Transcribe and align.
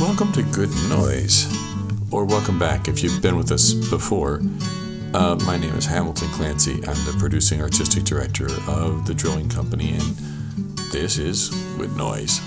welcome 0.00 0.32
to 0.32 0.42
Good 0.42 0.70
Noise, 0.88 1.46
or 2.12 2.24
welcome 2.24 2.58
back 2.58 2.88
if 2.88 3.02
you've 3.02 3.22
been 3.22 3.36
with 3.36 3.52
us 3.52 3.72
before. 3.72 4.40
Uh, 5.12 5.38
my 5.46 5.56
name 5.56 5.72
is 5.74 5.86
Hamilton 5.86 6.28
Clancy. 6.30 6.74
I'm 6.74 6.96
the 7.04 7.14
producing 7.18 7.62
artistic 7.62 8.02
director 8.02 8.46
of 8.66 9.06
the 9.06 9.14
Drilling 9.14 9.48
Company, 9.48 9.92
and 9.92 10.16
this 10.90 11.18
is 11.18 11.50
Good 11.76 11.96
Noise. 11.96 12.40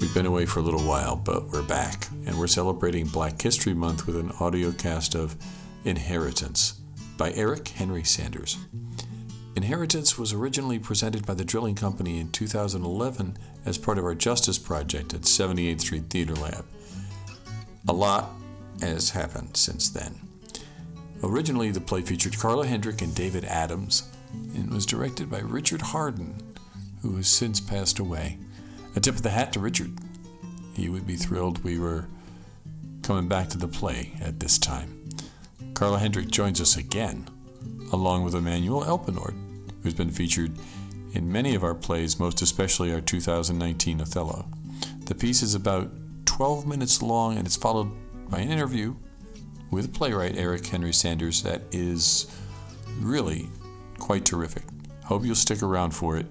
We've 0.00 0.12
been 0.14 0.26
away 0.26 0.46
for 0.46 0.58
a 0.58 0.62
little 0.62 0.82
while, 0.82 1.14
but 1.14 1.48
we're 1.48 1.62
back, 1.62 2.08
and 2.26 2.36
we're 2.36 2.48
celebrating 2.48 3.06
Black 3.06 3.40
History 3.40 3.74
Month 3.74 4.06
with 4.06 4.16
an 4.16 4.32
audio 4.40 4.72
cast 4.72 5.14
of 5.14 5.36
Inheritance 5.84 6.80
by 7.16 7.30
Eric 7.32 7.68
Henry 7.68 8.02
Sanders. 8.02 8.58
Inheritance 9.54 10.18
was 10.18 10.32
originally 10.32 10.80
presented 10.80 11.24
by 11.24 11.34
the 11.34 11.44
Drilling 11.44 11.76
Company 11.76 12.18
in 12.18 12.32
2011 12.32 13.36
as 13.64 13.78
part 13.78 13.98
of 13.98 14.04
our 14.04 14.14
Justice 14.14 14.58
Project 14.58 15.14
at 15.14 15.22
78th 15.22 15.82
Street 15.82 16.04
Theater 16.10 16.34
Lab. 16.34 16.64
A 17.88 17.92
lot 17.92 18.30
has 18.80 19.10
happened 19.10 19.56
since 19.56 19.88
then. 19.88 20.14
Originally, 21.22 21.70
the 21.70 21.80
play 21.80 22.02
featured 22.02 22.38
Carla 22.38 22.66
Hendrick 22.66 23.02
and 23.02 23.14
David 23.14 23.44
Adams 23.44 24.10
and 24.54 24.70
was 24.70 24.86
directed 24.86 25.30
by 25.30 25.40
Richard 25.40 25.82
Harden, 25.82 26.34
who 27.02 27.16
has 27.16 27.28
since 27.28 27.60
passed 27.60 27.98
away. 27.98 28.38
A 28.96 29.00
tip 29.00 29.16
of 29.16 29.22
the 29.22 29.30
hat 29.30 29.52
to 29.52 29.60
Richard. 29.60 29.98
He 30.74 30.88
would 30.88 31.06
be 31.06 31.16
thrilled 31.16 31.62
we 31.62 31.78
were 31.78 32.06
coming 33.02 33.28
back 33.28 33.48
to 33.50 33.58
the 33.58 33.68
play 33.68 34.12
at 34.20 34.40
this 34.40 34.58
time. 34.58 35.10
Carla 35.74 35.98
Hendrick 35.98 36.28
joins 36.28 36.60
us 36.60 36.76
again, 36.76 37.28
along 37.92 38.24
with 38.24 38.34
Emmanuel 38.34 38.84
Elpenord, 38.84 39.34
who's 39.82 39.94
been 39.94 40.10
featured 40.10 40.52
in 41.12 41.30
many 41.30 41.54
of 41.54 41.64
our 41.64 41.74
plays, 41.74 42.18
most 42.18 42.42
especially 42.42 42.92
our 42.92 43.00
2019 43.00 44.00
Othello. 44.00 44.46
The 45.06 45.14
piece 45.14 45.42
is 45.42 45.54
about 45.54 45.90
12 46.40 46.66
minutes 46.66 47.02
long 47.02 47.36
and 47.36 47.46
it's 47.46 47.58
followed 47.58 47.92
by 48.30 48.38
an 48.38 48.50
interview 48.50 48.94
with 49.70 49.92
playwright 49.92 50.38
Eric 50.38 50.66
Henry 50.66 50.90
Sanders 50.90 51.42
that 51.42 51.60
is 51.70 52.34
really 52.98 53.50
quite 53.98 54.24
terrific. 54.24 54.62
Hope 55.04 55.22
you'll 55.22 55.34
stick 55.34 55.62
around 55.62 55.90
for 55.90 56.16
it. 56.16 56.24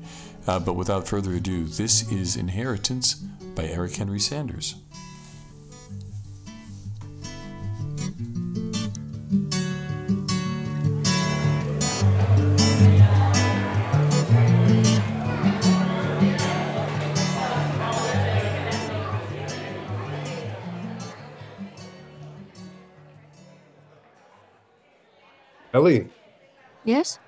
Uh, 0.48 0.60
but 0.60 0.74
without 0.74 1.08
further 1.08 1.34
ado, 1.36 1.66
this 1.66 2.12
is 2.12 2.38
Inheritance 2.38 3.22
by 3.54 3.66
Eric 3.66 3.98
Henry 3.98 4.20
Sanders. 4.20 4.78
Ellie, 25.80 26.06
Yes? 26.84 27.20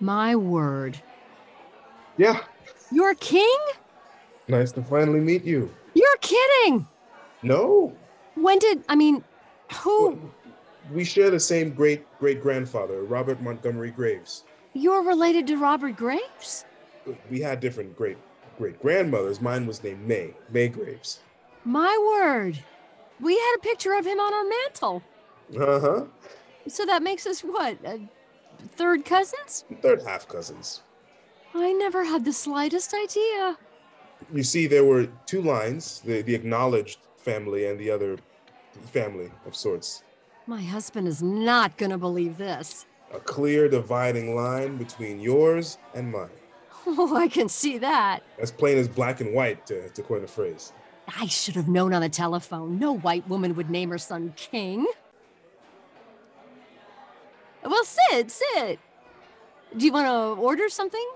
My 0.00 0.34
word. 0.34 0.98
yeah, 2.16 2.40
You're 2.90 3.14
king? 3.16 3.58
nice 4.48 4.72
to 4.72 4.82
finally 4.82 5.20
meet 5.20 5.44
you. 5.44 5.70
You're 5.92 6.16
kidding! 6.22 6.86
No, 7.42 7.92
When 8.34 8.58
did, 8.58 8.82
I 8.88 8.94
mean, 8.96 9.22
who? 9.74 10.18
we 10.90 11.04
share 11.04 11.28
the 11.30 11.40
same 11.40 11.74
great 11.74 12.06
great 12.18 12.40
grandfather, 12.40 13.02
Robert 13.02 13.42
Montgomery 13.42 13.90
Graves. 13.90 14.44
You're 14.72 15.02
related 15.02 15.46
to 15.48 15.56
Robert 15.58 15.96
Graves? 15.96 16.64
We 17.30 17.40
had 17.40 17.60
different 17.60 17.94
great 17.94 18.16
great 18.58 18.80
grandmothers. 18.80 19.42
Mine 19.42 19.66
was 19.66 19.82
named 19.84 20.06
May, 20.08 20.32
May 20.50 20.68
Graves. 20.68 21.20
My 21.64 21.92
word. 22.10 22.58
We 23.20 23.34
had 23.34 23.54
a 23.56 23.60
picture 23.60 23.94
of 23.94 24.06
him 24.06 24.18
on 24.20 24.34
our 24.34 24.44
mantle. 24.44 25.02
Uh 25.58 25.80
huh. 25.80 26.04
So 26.68 26.84
that 26.86 27.02
makes 27.02 27.26
us 27.26 27.40
what? 27.40 27.78
Uh, 27.84 27.98
third 28.74 29.04
cousins? 29.04 29.64
Third 29.80 30.02
half 30.02 30.26
cousins. 30.28 30.82
I 31.54 31.72
never 31.72 32.04
had 32.04 32.24
the 32.24 32.32
slightest 32.32 32.92
idea. 32.94 33.56
You 34.32 34.42
see, 34.42 34.66
there 34.66 34.84
were 34.84 35.06
two 35.26 35.42
lines: 35.42 36.00
the 36.00 36.22
the 36.22 36.34
acknowledged 36.34 36.98
family 37.16 37.66
and 37.66 37.78
the 37.78 37.90
other 37.90 38.18
family 38.92 39.30
of 39.46 39.54
sorts. 39.56 40.02
My 40.46 40.62
husband 40.62 41.08
is 41.08 41.22
not 41.22 41.76
going 41.76 41.90
to 41.90 41.98
believe 41.98 42.36
this. 42.38 42.86
A 43.12 43.18
clear 43.18 43.68
dividing 43.68 44.34
line 44.34 44.76
between 44.76 45.18
yours 45.20 45.78
and 45.94 46.10
mine, 46.12 46.28
Oh, 46.86 47.16
I 47.16 47.28
can 47.28 47.48
see 47.48 47.78
that. 47.78 48.20
as 48.38 48.50
plain 48.52 48.78
as 48.78 48.88
black 48.88 49.20
and 49.20 49.32
white, 49.34 49.64
to, 49.66 49.88
to 49.88 50.02
coin 50.02 50.22
a 50.24 50.26
phrase. 50.26 50.72
I 51.14 51.26
should 51.26 51.54
have 51.54 51.68
known 51.68 51.92
on 51.92 52.02
the 52.02 52.08
telephone. 52.08 52.78
No 52.78 52.92
white 52.92 53.28
woman 53.28 53.54
would 53.54 53.70
name 53.70 53.90
her 53.90 53.98
son 53.98 54.32
King. 54.36 54.86
Well, 57.62 57.84
sit, 57.84 58.30
sit. 58.30 58.78
Do 59.76 59.84
you 59.84 59.92
want 59.92 60.06
to 60.06 60.40
order 60.40 60.68
something? 60.68 61.06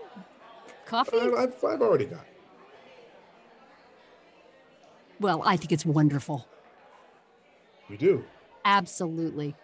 Coffee? 0.86 1.16
Uh, 1.16 1.36
I've, 1.36 1.64
I've 1.64 1.82
already 1.82 2.06
got. 2.06 2.20
it. 2.20 2.26
Well, 5.20 5.42
I 5.44 5.56
think 5.56 5.70
it's 5.72 5.86
wonderful. 5.86 6.46
You 7.88 7.96
do. 7.96 8.24
Absolutely. 8.64 9.54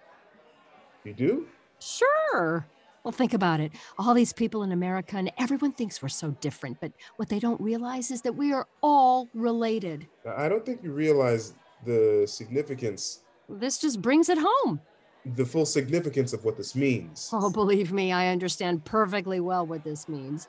You 1.05 1.15
do. 1.15 1.49
Sure. 1.81 2.67
Well, 3.07 3.13
think 3.13 3.35
about 3.35 3.61
it. 3.61 3.71
All 4.01 4.15
these 4.15 4.33
people 4.33 4.65
in 4.65 4.73
America, 4.73 5.17
and 5.17 5.31
everyone 5.39 5.71
thinks 5.71 6.03
we're 6.03 6.09
so 6.09 6.33
different, 6.41 6.81
but 6.81 6.91
what 7.15 7.29
they 7.29 7.39
don't 7.39 7.61
realize 7.61 8.11
is 8.11 8.23
that 8.23 8.33
we 8.35 8.53
are 8.53 8.67
all 8.83 9.29
related. 9.33 10.09
I 10.27 10.49
don't 10.49 10.67
think 10.67 10.83
you 10.83 10.91
realize 10.91 11.55
the 11.85 12.25
significance, 12.27 13.21
This 13.49 13.79
just 13.79 14.03
brings 14.03 14.29
it 14.29 14.39
home. 14.41 14.81
the 15.37 15.45
full 15.47 15.67
significance 15.67 16.33
of 16.33 16.45
what 16.45 16.57
this 16.57 16.75
means. 16.75 17.31
Oh, 17.33 17.49
believe 17.49 17.93
me, 17.93 18.11
I 18.11 18.27
understand 18.27 18.85
perfectly 18.85 19.39
well 19.39 19.65
what 19.65 19.85
this 19.85 20.09
means. 20.09 20.49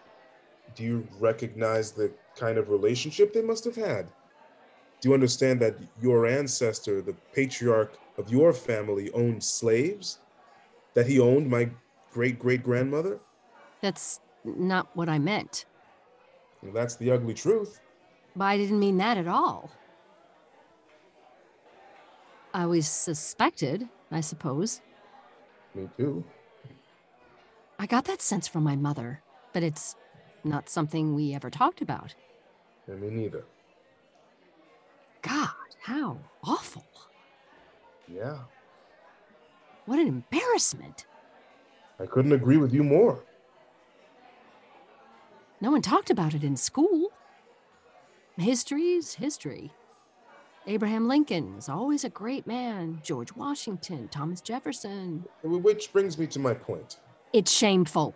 Do 0.74 0.84
you 0.84 1.08
recognize 1.20 1.92
the 1.92 2.12
kind 2.36 2.58
of 2.58 2.70
relationship 2.70 3.34
they 3.34 3.44
must 3.44 3.66
have 3.66 3.76
had? 3.76 4.08
Do 5.00 5.10
you 5.10 5.14
understand 5.14 5.60
that 5.60 5.76
your 6.02 6.26
ancestor, 6.26 7.04
the 7.04 7.14
patriarch 7.36 7.94
of 8.18 8.32
your 8.32 8.52
family, 8.52 9.12
owned 9.12 9.44
slaves? 9.44 10.18
That 10.96 11.06
he 11.06 11.20
owned 11.20 11.48
my 11.48 11.70
great 12.18 12.40
great 12.40 12.64
grandmother? 12.64 13.20
That's 13.80 14.22
not 14.44 14.90
what 14.96 15.08
I 15.08 15.20
meant. 15.20 15.66
Well, 16.64 16.72
that's 16.72 16.96
the 16.96 17.12
ugly 17.12 17.36
truth. 17.36 17.80
But 18.36 18.46
I 18.46 18.58
didn't 18.58 18.80
mean 18.80 18.98
that 18.98 19.18
at 19.20 19.28
all. 19.28 19.70
I 22.56 22.66
was 22.66 22.88
suspected, 22.88 23.88
I 24.10 24.22
suppose. 24.22 24.82
Me 25.76 25.88
too. 25.96 26.24
I 27.78 27.86
got 27.86 28.06
that 28.06 28.24
sense 28.24 28.48
from 28.48 28.64
my 28.64 28.76
mother, 28.76 29.22
but 29.54 29.62
it's 29.62 29.96
not 30.44 30.70
something 30.70 31.14
we 31.14 31.36
ever 31.36 31.52
talked 31.52 31.82
about. 31.82 32.16
And 32.88 33.00
me 33.00 33.12
neither. 33.12 33.46
God, 35.22 35.70
how 35.84 36.18
awful. 36.44 36.88
Yeah. 38.08 38.40
What 39.86 40.00
an 40.00 40.08
embarrassment. 40.08 41.06
I 42.00 42.06
couldn't 42.06 42.34
agree 42.34 42.58
with 42.58 42.74
you 42.74 42.84
more. 42.84 43.24
No 45.60 45.72
one 45.72 45.82
talked 45.82 46.10
about 46.10 46.34
it 46.34 46.44
in 46.44 46.56
school. 46.56 47.12
History's 48.38 49.16
history. 49.16 49.72
Abraham 50.68 51.08
Lincoln 51.08 51.56
was 51.56 51.70
always 51.70 52.04
a 52.04 52.10
great 52.10 52.46
man. 52.46 53.00
George 53.02 53.36
Washington, 53.36 54.10
Thomas 54.10 54.42
Jefferson. 54.42 55.26
Which 55.42 55.92
brings 55.92 56.18
me 56.18 56.28
to 56.28 56.40
my 56.40 56.54
point. 56.54 56.98
It's 57.34 57.52
shameful. 57.52 58.14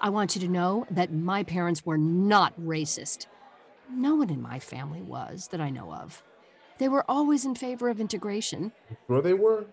I 0.00 0.08
want 0.08 0.34
you 0.34 0.40
to 0.40 0.48
know 0.48 0.86
that 0.90 1.12
my 1.12 1.44
parents 1.44 1.86
were 1.86 1.98
not 1.98 2.58
racist. 2.60 3.26
No 3.90 4.16
one 4.16 4.30
in 4.30 4.42
my 4.42 4.58
family 4.58 5.02
was 5.02 5.48
that 5.48 5.60
I 5.60 5.70
know 5.70 5.92
of. 5.92 6.22
They 6.78 6.88
were 6.88 7.08
always 7.08 7.44
in 7.44 7.54
favor 7.54 7.88
of 7.88 8.00
integration. 8.00 8.72
Sure 9.06 9.22
they 9.22 9.34
were. 9.34 9.66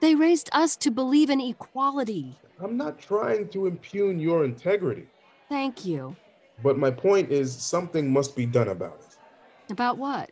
They 0.00 0.14
raised 0.14 0.50
us 0.52 0.76
to 0.76 0.90
believe 0.90 1.30
in 1.30 1.40
equality. 1.40 2.36
I'm 2.62 2.76
not 2.76 2.98
trying 2.98 3.48
to 3.48 3.66
impugn 3.66 4.18
your 4.18 4.44
integrity, 4.44 5.06
Thank 5.48 5.84
you. 5.84 6.16
but 6.62 6.78
my 6.78 6.90
point 6.90 7.30
is 7.32 7.54
something 7.54 8.12
must 8.12 8.36
be 8.36 8.46
done 8.46 8.68
about 8.68 9.00
it. 9.00 9.72
About 9.72 9.98
what? 9.98 10.30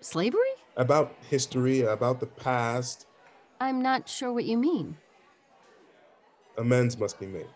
Slavery? 0.00 0.40
About 0.76 1.14
history, 1.28 1.80
about 1.80 2.20
the 2.20 2.26
past, 2.26 3.06
I'm 3.60 3.80
not 3.80 4.08
sure 4.08 4.32
what 4.32 4.44
you 4.44 4.58
mean. 4.58 4.96
amends 6.58 6.98
must 6.98 7.18
be 7.18 7.26
made. 7.26 7.48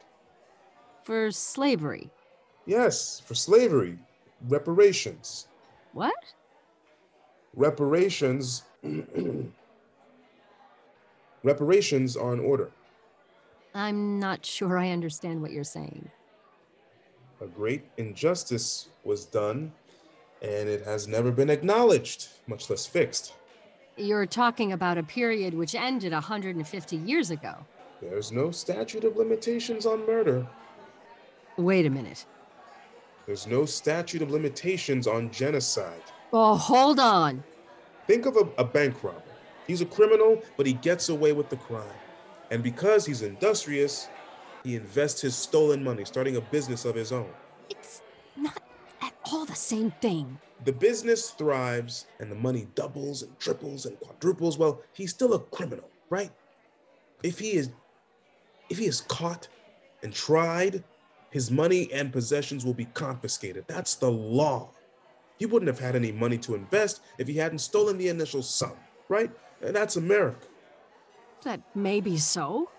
For 1.05 1.31
slavery. 1.31 2.11
Yes, 2.67 3.21
for 3.21 3.35
slavery, 3.35 3.99
reparations. 4.49 5.49
What? 5.93 6.15
Reparations 7.55 8.63
reparations 11.43 12.17
are 12.17 12.33
in 12.33 12.41
order. 12.41 12.71
I'm 13.75 14.19
not 14.19 14.45
sure 14.45 14.79
I 14.79 14.91
understand 14.91 15.41
what 15.41 15.53
you're 15.53 15.65
saying. 15.65 16.11
A 17.41 17.47
great 17.47 17.85
injustice 17.97 18.89
was 19.05 19.25
done 19.25 19.73
and 20.43 20.69
it 20.69 20.85
has 20.85 21.07
never 21.07 21.31
been 21.31 21.51
acknowledged, 21.51 22.29
much 22.47 22.71
less 22.71 22.87
fixed. 22.87 23.35
You're 23.97 24.27
talking 24.27 24.73
about 24.73 24.99
a 24.99 25.03
period 25.03 25.55
which 25.55 25.75
ended 25.75 26.13
150 26.13 26.97
years 26.97 27.31
ago. 27.31 27.55
There's 28.01 28.33
no 28.33 28.51
statute 28.51 29.05
of 29.05 29.17
limitations 29.17 29.85
on 29.85 30.07
murder. 30.07 30.47
Wait 31.59 31.85
a 31.85 31.91
minute. 31.91 32.25
There's 33.27 33.47
no 33.47 33.67
statute 33.67 34.23
of 34.23 34.31
limitations 34.31 35.07
on 35.07 35.31
genocide. 35.31 36.03
Oh, 36.33 36.55
hold 36.55 36.99
on. 36.99 37.43
Think 38.07 38.25
of 38.27 38.37
a, 38.37 38.49
a 38.57 38.65
bank 38.65 39.05
robber. 39.05 39.23
He's 39.71 39.83
a 39.83 39.87
criminal, 39.87 40.43
but 40.57 40.67
he 40.67 40.73
gets 40.73 41.11
away 41.11 41.31
with 41.31 41.49
the 41.49 41.55
crime. 41.55 41.95
And 42.51 42.61
because 42.61 43.07
he's 43.07 43.23
industrious, 43.23 44.09
he 44.65 44.75
invests 44.75 45.21
his 45.21 45.37
stolen 45.37 45.85
money, 45.85 46.05
starting 46.05 46.35
a 46.35 46.41
business 46.41 46.85
of 46.85 46.97
his 46.97 47.13
own. 47.13 47.31
It's 47.69 48.03
not 48.37 48.61
at 49.01 49.15
all 49.31 49.45
the 49.45 49.55
same 49.55 49.93
thing. 50.01 50.41
The 50.65 50.73
business 50.73 51.31
thrives 51.31 52.07
and 52.19 52.33
the 52.33 52.35
money 52.35 52.67
doubles 52.75 53.23
and 53.23 53.39
triples 53.39 53.87
and 53.87 53.97
quadruples. 54.01 54.59
Well, 54.59 54.83
he's 54.93 55.11
still 55.11 55.35
a 55.35 55.39
criminal, 55.39 55.89
right? 56.11 56.33
If 57.23 57.39
he 57.39 57.53
is 57.53 57.71
if 58.71 58.79
he 58.79 58.87
is 58.87 59.03
caught 59.03 59.47
and 60.03 60.13
tried, 60.13 60.83
his 61.31 61.49
money 61.49 61.93
and 61.93 62.13
possessions 62.13 62.65
will 62.65 62.75
be 62.75 62.87
confiscated. 62.87 63.67
That's 63.69 63.95
the 63.95 64.11
law. 64.11 64.71
He 65.39 65.47
wouldn't 65.47 65.69
have 65.69 65.79
had 65.79 65.95
any 65.95 66.11
money 66.11 66.39
to 66.39 66.57
invest 66.57 67.03
if 67.19 67.29
he 67.29 67.37
hadn't 67.37 67.61
stolen 67.61 67.99
the 67.99 68.09
initial 68.09 68.43
sum, 68.43 68.73
right? 69.09 69.31
And 69.63 69.75
that's 69.75 69.97
America. 69.97 70.47
That 71.43 71.61
may 71.75 72.01
be 72.01 72.19
so. 72.19 72.71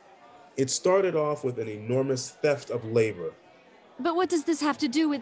It 0.58 0.70
started 0.70 1.16
off 1.16 1.44
with 1.44 1.60
an 1.60 1.68
enormous 1.68 2.32
theft 2.32 2.70
of 2.70 2.84
labor. 2.86 3.34
But 4.00 4.16
what 4.16 4.30
does 4.30 4.44
this 4.44 4.62
have 4.62 4.78
to 4.80 4.88
do 4.88 5.10
with. 5.10 5.22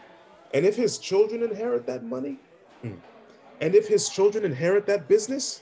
And 0.54 0.66
if 0.66 0.76
his 0.76 0.98
children 0.98 1.44
inherit 1.44 1.86
that 1.86 2.04
money? 2.04 2.40
Hmm. 2.82 2.96
And 3.62 3.76
if 3.76 3.88
his 3.88 4.10
children 4.10 4.46
inherit 4.46 4.86
that 4.88 5.08
business? 5.08 5.62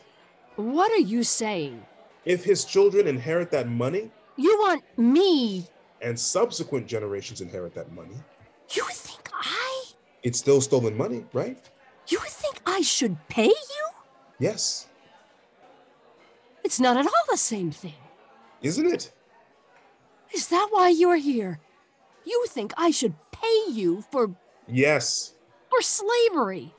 What 0.55 0.91
are 0.91 0.99
you 0.99 1.23
saying? 1.23 1.83
If 2.25 2.43
his 2.43 2.63
children 2.65 3.07
inherit 3.07 3.51
that 3.51 3.67
money? 3.67 4.11
You 4.35 4.57
want 4.59 4.83
me. 4.97 5.67
And 6.01 6.19
subsequent 6.19 6.87
generations 6.87 7.41
inherit 7.41 7.73
that 7.73 7.91
money? 7.91 8.15
You 8.73 8.83
think 8.91 9.29
I. 9.33 9.85
It's 10.23 10.39
still 10.39 10.61
stolen 10.61 10.95
money, 10.95 11.25
right? 11.33 11.59
You 12.07 12.19
think 12.19 12.61
I 12.65 12.81
should 12.81 13.17
pay 13.27 13.47
you? 13.47 13.87
Yes. 14.39 14.87
It's 16.67 16.81
not 16.81 16.97
at 16.97 17.05
all 17.05 17.25
the 17.29 17.37
same 17.37 17.71
thing. 17.71 17.93
Isn't 18.61 18.87
it? 18.87 19.13
Is 20.33 20.49
that 20.49 20.67
why 20.69 20.89
you're 20.89 21.15
here? 21.15 21.61
You 22.25 22.45
think 22.49 22.73
I 22.75 22.91
should 22.91 23.13
pay 23.31 23.71
you 23.71 24.03
for. 24.11 24.35
Yes. 24.67 25.35
for 25.69 25.81
slavery? 25.81 26.75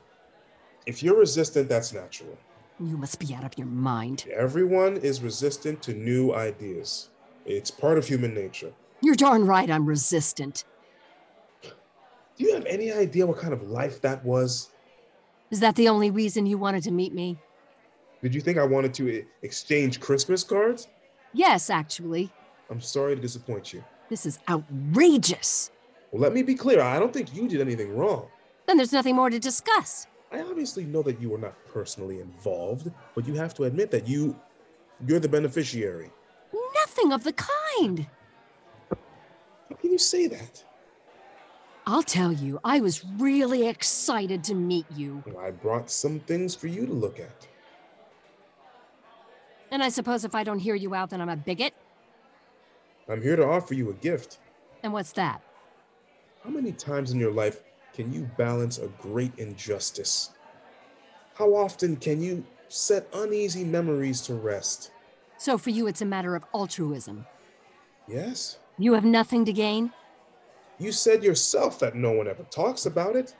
If 0.84 1.02
you're 1.02 1.16
resistant, 1.16 1.70
that's 1.70 1.94
natural. 1.94 2.36
You 2.78 2.98
must 2.98 3.18
be 3.18 3.34
out 3.34 3.44
of 3.44 3.56
your 3.56 3.66
mind. 3.66 4.26
Everyone 4.30 4.98
is 4.98 5.22
resistant 5.22 5.80
to 5.84 5.94
new 5.94 6.34
ideas. 6.34 7.08
It's 7.46 7.70
part 7.70 7.96
of 7.96 8.06
human 8.06 8.34
nature. 8.34 8.74
You're 9.00 9.14
darn 9.14 9.46
right 9.46 9.70
I'm 9.70 9.86
resistant. 9.86 10.64
Do 11.62 11.70
you 12.36 12.52
have 12.52 12.66
any 12.66 12.92
idea 12.92 13.26
what 13.26 13.38
kind 13.38 13.54
of 13.54 13.62
life 13.62 14.02
that 14.02 14.22
was? 14.22 14.68
Is 15.50 15.60
that 15.60 15.76
the 15.76 15.88
only 15.88 16.10
reason 16.10 16.44
you 16.44 16.58
wanted 16.58 16.82
to 16.82 16.90
meet 16.90 17.14
me? 17.14 17.38
Did 18.22 18.34
you 18.34 18.40
think 18.40 18.58
I 18.58 18.64
wanted 18.64 18.92
to 18.94 19.08
e- 19.08 19.24
exchange 19.42 20.00
Christmas 20.00 20.42
cards? 20.42 20.88
Yes, 21.32 21.70
actually. 21.70 22.30
I'm 22.70 22.80
sorry 22.80 23.14
to 23.14 23.20
disappoint 23.20 23.72
you. 23.72 23.84
This 24.08 24.26
is 24.26 24.38
outrageous. 24.48 25.70
Well, 26.10 26.22
let 26.22 26.32
me 26.32 26.42
be 26.42 26.54
clear. 26.54 26.80
I 26.80 26.98
don't 26.98 27.12
think 27.12 27.34
you 27.34 27.48
did 27.48 27.60
anything 27.60 27.96
wrong. 27.96 28.28
Then 28.66 28.76
there's 28.76 28.92
nothing 28.92 29.14
more 29.16 29.30
to 29.30 29.38
discuss. 29.38 30.06
I 30.30 30.40
obviously 30.42 30.84
know 30.84 31.02
that 31.02 31.20
you 31.20 31.30
were 31.30 31.38
not 31.38 31.54
personally 31.66 32.20
involved, 32.20 32.90
but 33.14 33.26
you 33.26 33.34
have 33.34 33.54
to 33.54 33.64
admit 33.64 33.90
that 33.92 34.06
you 34.06 34.38
you're 35.06 35.20
the 35.20 35.28
beneficiary. 35.28 36.10
Nothing 36.74 37.12
of 37.12 37.24
the 37.24 37.32
kind. 37.32 38.06
How 38.90 39.76
can 39.80 39.92
you 39.92 39.98
say 39.98 40.26
that? 40.26 40.64
I'll 41.86 42.02
tell 42.02 42.32
you, 42.32 42.60
I 42.64 42.80
was 42.80 43.02
really 43.16 43.66
excited 43.66 44.44
to 44.44 44.54
meet 44.54 44.84
you. 44.94 45.22
I 45.40 45.50
brought 45.50 45.90
some 45.90 46.20
things 46.20 46.54
for 46.54 46.66
you 46.66 46.84
to 46.84 46.92
look 46.92 47.18
at. 47.18 47.47
And 49.70 49.82
I 49.82 49.88
suppose 49.88 50.24
if 50.24 50.34
I 50.34 50.44
don't 50.44 50.58
hear 50.58 50.74
you 50.74 50.94
out, 50.94 51.10
then 51.10 51.20
I'm 51.20 51.28
a 51.28 51.36
bigot? 51.36 51.74
I'm 53.08 53.22
here 53.22 53.36
to 53.36 53.46
offer 53.46 53.74
you 53.74 53.90
a 53.90 53.94
gift. 53.94 54.38
And 54.82 54.92
what's 54.92 55.12
that? 55.12 55.42
How 56.44 56.50
many 56.50 56.72
times 56.72 57.10
in 57.10 57.18
your 57.18 57.32
life 57.32 57.62
can 57.92 58.12
you 58.12 58.28
balance 58.36 58.78
a 58.78 58.88
great 59.00 59.32
injustice? 59.38 60.30
How 61.34 61.54
often 61.54 61.96
can 61.96 62.22
you 62.22 62.44
set 62.68 63.08
uneasy 63.12 63.64
memories 63.64 64.20
to 64.22 64.34
rest? 64.34 64.90
So 65.36 65.58
for 65.58 65.70
you, 65.70 65.86
it's 65.86 66.02
a 66.02 66.06
matter 66.06 66.34
of 66.34 66.44
altruism. 66.54 67.26
Yes? 68.06 68.58
You 68.78 68.94
have 68.94 69.04
nothing 69.04 69.44
to 69.44 69.52
gain? 69.52 69.92
You 70.78 70.92
said 70.92 71.24
yourself 71.24 71.78
that 71.80 71.96
no 71.96 72.12
one 72.12 72.28
ever 72.28 72.44
talks 72.44 72.86
about 72.86 73.16
it. 73.16 73.34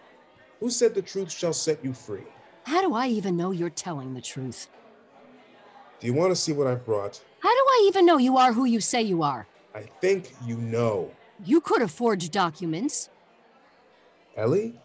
Who 0.61 0.71
said 0.71 0.95
the 0.95 1.03
truth 1.03 1.31
shall 1.31 1.53
set 1.53 1.85
you 1.85 1.93
free? 1.93 2.25
How 2.65 2.83
do 2.83 2.95
I 2.95 3.07
even 3.07 3.37
know 3.37 3.53
you're 3.53 3.71
telling 3.71 4.15
the 4.15 4.21
truth? 4.21 4.69
Do 6.01 6.07
you 6.07 6.15
want 6.15 6.31
to 6.31 6.37
see 6.37 6.53
what 6.53 6.67
I've 6.67 6.85
brought? 6.85 7.21
How 7.41 7.51
do 7.51 7.65
I 7.69 7.85
even 7.89 8.07
know 8.07 8.19
you 8.19 8.37
are 8.37 8.53
who 8.53 8.65
you 8.65 8.81
say 8.81 9.03
you 9.03 9.23
are? 9.23 9.47
I 9.75 9.83
think 10.01 10.33
you 10.47 10.57
know. 10.57 11.11
You 11.45 11.61
could 11.61 11.81
have 11.81 11.91
forged 11.91 12.33
documents. 12.33 13.11
Ellie, 14.37 14.81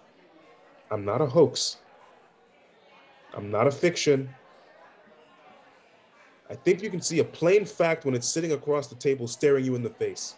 I'm 0.92 1.06
not 1.06 1.22
a 1.22 1.26
hoax. 1.26 1.78
I'm 3.36 3.50
not 3.52 3.68
a 3.68 3.72
fiction. 3.72 4.30
I 6.50 6.56
think 6.56 6.84
you 6.84 6.90
can 6.90 7.02
see 7.02 7.20
a 7.20 7.24
plain 7.24 7.66
fact 7.66 8.06
when 8.06 8.14
it's 8.14 8.28
sitting 8.28 8.52
across 8.52 8.88
the 8.88 8.96
table 8.96 9.28
staring 9.28 9.66
you 9.66 9.76
in 9.76 9.84
the 9.84 9.90
face. 9.90 10.36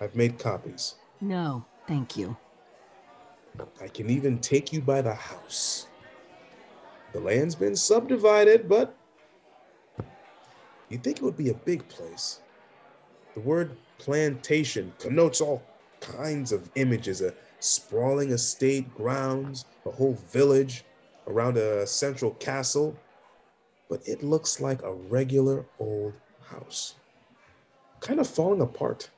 I've 0.00 0.14
made 0.14 0.38
copies. 0.38 0.96
No, 1.20 1.64
thank 1.86 2.16
you. 2.16 2.36
I 3.80 3.88
can 3.88 4.08
even 4.08 4.38
take 4.38 4.72
you 4.72 4.80
by 4.80 5.02
the 5.02 5.14
house. 5.14 5.88
The 7.12 7.20
land's 7.20 7.54
been 7.54 7.76
subdivided, 7.76 8.68
but 8.68 8.96
you'd 10.88 11.04
think 11.04 11.18
it 11.18 11.22
would 11.22 11.36
be 11.36 11.50
a 11.50 11.54
big 11.54 11.86
place. 11.88 12.40
The 13.34 13.40
word 13.40 13.76
plantation 13.98 14.92
connotes 14.98 15.40
all 15.40 15.62
kinds 16.00 16.52
of 16.52 16.70
images 16.74 17.20
a 17.20 17.34
sprawling 17.60 18.30
estate, 18.30 18.92
grounds, 18.94 19.66
a 19.86 19.90
whole 19.90 20.14
village 20.30 20.84
around 21.26 21.56
a 21.56 21.86
central 21.86 22.32
castle. 22.32 22.96
But 23.88 24.06
it 24.08 24.22
looks 24.22 24.60
like 24.60 24.82
a 24.82 24.92
regular 24.92 25.66
old 25.78 26.14
house, 26.44 26.94
kind 28.00 28.20
of 28.20 28.26
falling 28.26 28.62
apart. 28.62 29.10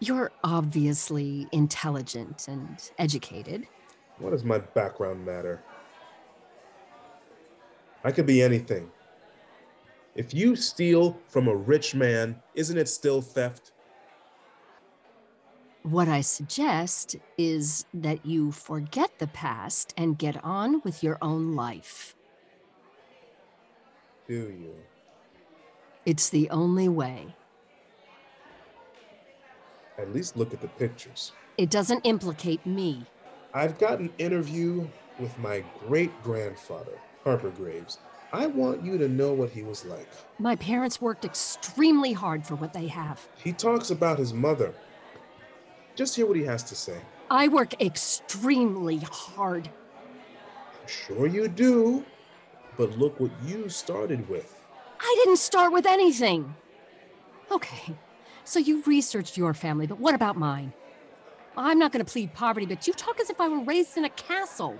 You're 0.00 0.32
obviously 0.42 1.46
intelligent 1.52 2.48
and 2.48 2.90
educated. 2.98 3.68
What 4.22 4.30
does 4.30 4.44
my 4.44 4.58
background 4.58 5.26
matter? 5.26 5.60
I 8.04 8.12
could 8.12 8.24
be 8.24 8.40
anything. 8.40 8.88
If 10.14 10.32
you 10.32 10.54
steal 10.54 11.18
from 11.26 11.48
a 11.48 11.56
rich 11.56 11.92
man, 11.96 12.40
isn't 12.54 12.78
it 12.78 12.88
still 12.88 13.20
theft? 13.20 13.72
What 15.82 16.06
I 16.06 16.20
suggest 16.20 17.16
is 17.36 17.84
that 17.92 18.24
you 18.24 18.52
forget 18.52 19.18
the 19.18 19.26
past 19.26 19.92
and 19.96 20.16
get 20.16 20.42
on 20.44 20.80
with 20.84 21.02
your 21.02 21.18
own 21.20 21.56
life. 21.56 22.14
Do 24.28 24.34
you? 24.34 24.76
It's 26.06 26.28
the 26.28 26.48
only 26.50 26.88
way. 26.88 27.34
At 29.98 30.12
least 30.12 30.36
look 30.36 30.54
at 30.54 30.60
the 30.60 30.68
pictures. 30.68 31.32
It 31.58 31.70
doesn't 31.70 32.06
implicate 32.06 32.64
me. 32.64 33.04
I've 33.54 33.78
got 33.78 33.98
an 33.98 34.10
interview 34.18 34.88
with 35.18 35.38
my 35.38 35.62
great 35.86 36.10
grandfather, 36.22 36.98
Harper 37.22 37.50
Graves. 37.50 37.98
I 38.32 38.46
want 38.46 38.82
you 38.82 38.96
to 38.96 39.08
know 39.08 39.34
what 39.34 39.50
he 39.50 39.62
was 39.62 39.84
like. 39.84 40.08
My 40.38 40.56
parents 40.56 41.02
worked 41.02 41.26
extremely 41.26 42.14
hard 42.14 42.46
for 42.46 42.54
what 42.54 42.72
they 42.72 42.86
have. 42.86 43.20
He 43.36 43.52
talks 43.52 43.90
about 43.90 44.18
his 44.18 44.32
mother. 44.32 44.72
Just 45.94 46.16
hear 46.16 46.24
what 46.26 46.36
he 46.36 46.44
has 46.44 46.62
to 46.64 46.74
say. 46.74 46.98
I 47.30 47.48
work 47.48 47.80
extremely 47.82 48.98
hard. 49.10 49.68
Sure, 50.86 51.26
you 51.26 51.48
do. 51.48 52.04
But 52.78 52.98
look 52.98 53.20
what 53.20 53.32
you 53.44 53.68
started 53.68 54.26
with. 54.30 54.58
I 54.98 55.22
didn't 55.24 55.38
start 55.38 55.72
with 55.72 55.84
anything. 55.84 56.54
Okay, 57.50 57.94
so 58.44 58.58
you 58.58 58.82
researched 58.86 59.36
your 59.36 59.52
family, 59.52 59.86
but 59.86 60.00
what 60.00 60.14
about 60.14 60.36
mine? 60.36 60.72
I'm 61.56 61.78
not 61.78 61.92
going 61.92 62.04
to 62.04 62.10
plead 62.10 62.32
poverty, 62.32 62.66
but 62.66 62.86
you 62.86 62.92
talk 62.94 63.20
as 63.20 63.30
if 63.30 63.40
I 63.40 63.48
were 63.48 63.60
raised 63.60 63.96
in 63.96 64.04
a 64.04 64.10
castle. 64.10 64.78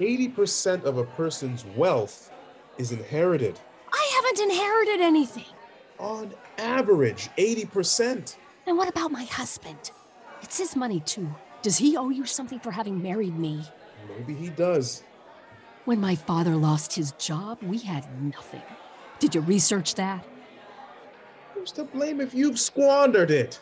80% 0.00 0.84
of 0.84 0.98
a 0.98 1.04
person's 1.04 1.64
wealth 1.76 2.30
is 2.78 2.92
inherited. 2.92 3.58
I 3.92 4.10
haven't 4.14 4.50
inherited 4.50 5.00
anything. 5.00 5.44
On 5.98 6.32
average, 6.56 7.28
80%. 7.36 8.36
And 8.66 8.78
what 8.78 8.88
about 8.88 9.10
my 9.10 9.24
husband? 9.24 9.90
It's 10.42 10.58
his 10.58 10.76
money, 10.76 11.00
too. 11.00 11.28
Does 11.62 11.76
he 11.76 11.96
owe 11.96 12.10
you 12.10 12.24
something 12.24 12.60
for 12.60 12.70
having 12.70 13.02
married 13.02 13.36
me? 13.36 13.64
Maybe 14.08 14.34
he 14.34 14.48
does. 14.48 15.02
When 15.84 16.00
my 16.00 16.14
father 16.14 16.54
lost 16.54 16.94
his 16.94 17.12
job, 17.12 17.58
we 17.62 17.78
had 17.78 18.06
nothing. 18.22 18.62
Did 19.18 19.34
you 19.34 19.40
research 19.40 19.94
that? 19.96 20.24
Who's 21.54 21.72
to 21.72 21.84
blame 21.84 22.20
if 22.20 22.32
you've 22.34 22.58
squandered 22.58 23.30
it? 23.30 23.58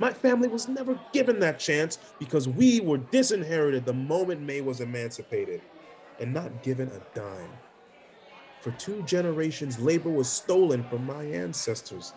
My 0.00 0.14
family 0.14 0.48
was 0.48 0.66
never 0.66 0.98
given 1.12 1.40
that 1.40 1.58
chance 1.58 1.98
because 2.18 2.48
we 2.48 2.80
were 2.80 2.96
disinherited 2.96 3.84
the 3.84 3.92
moment 3.92 4.40
May 4.40 4.62
was 4.62 4.80
emancipated 4.80 5.60
and 6.18 6.32
not 6.32 6.62
given 6.62 6.88
a 6.88 7.14
dime. 7.14 7.52
For 8.62 8.70
two 8.72 9.02
generations, 9.02 9.78
labor 9.78 10.08
was 10.08 10.32
stolen 10.32 10.84
from 10.84 11.04
my 11.04 11.24
ancestors 11.24 12.14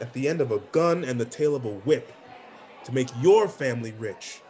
at 0.00 0.12
the 0.12 0.26
end 0.28 0.40
of 0.40 0.50
a 0.50 0.58
gun 0.58 1.04
and 1.04 1.20
the 1.20 1.24
tail 1.24 1.54
of 1.54 1.64
a 1.64 1.68
whip 1.70 2.12
to 2.84 2.92
make 2.92 3.08
your 3.22 3.46
family 3.46 3.92
rich. 3.92 4.40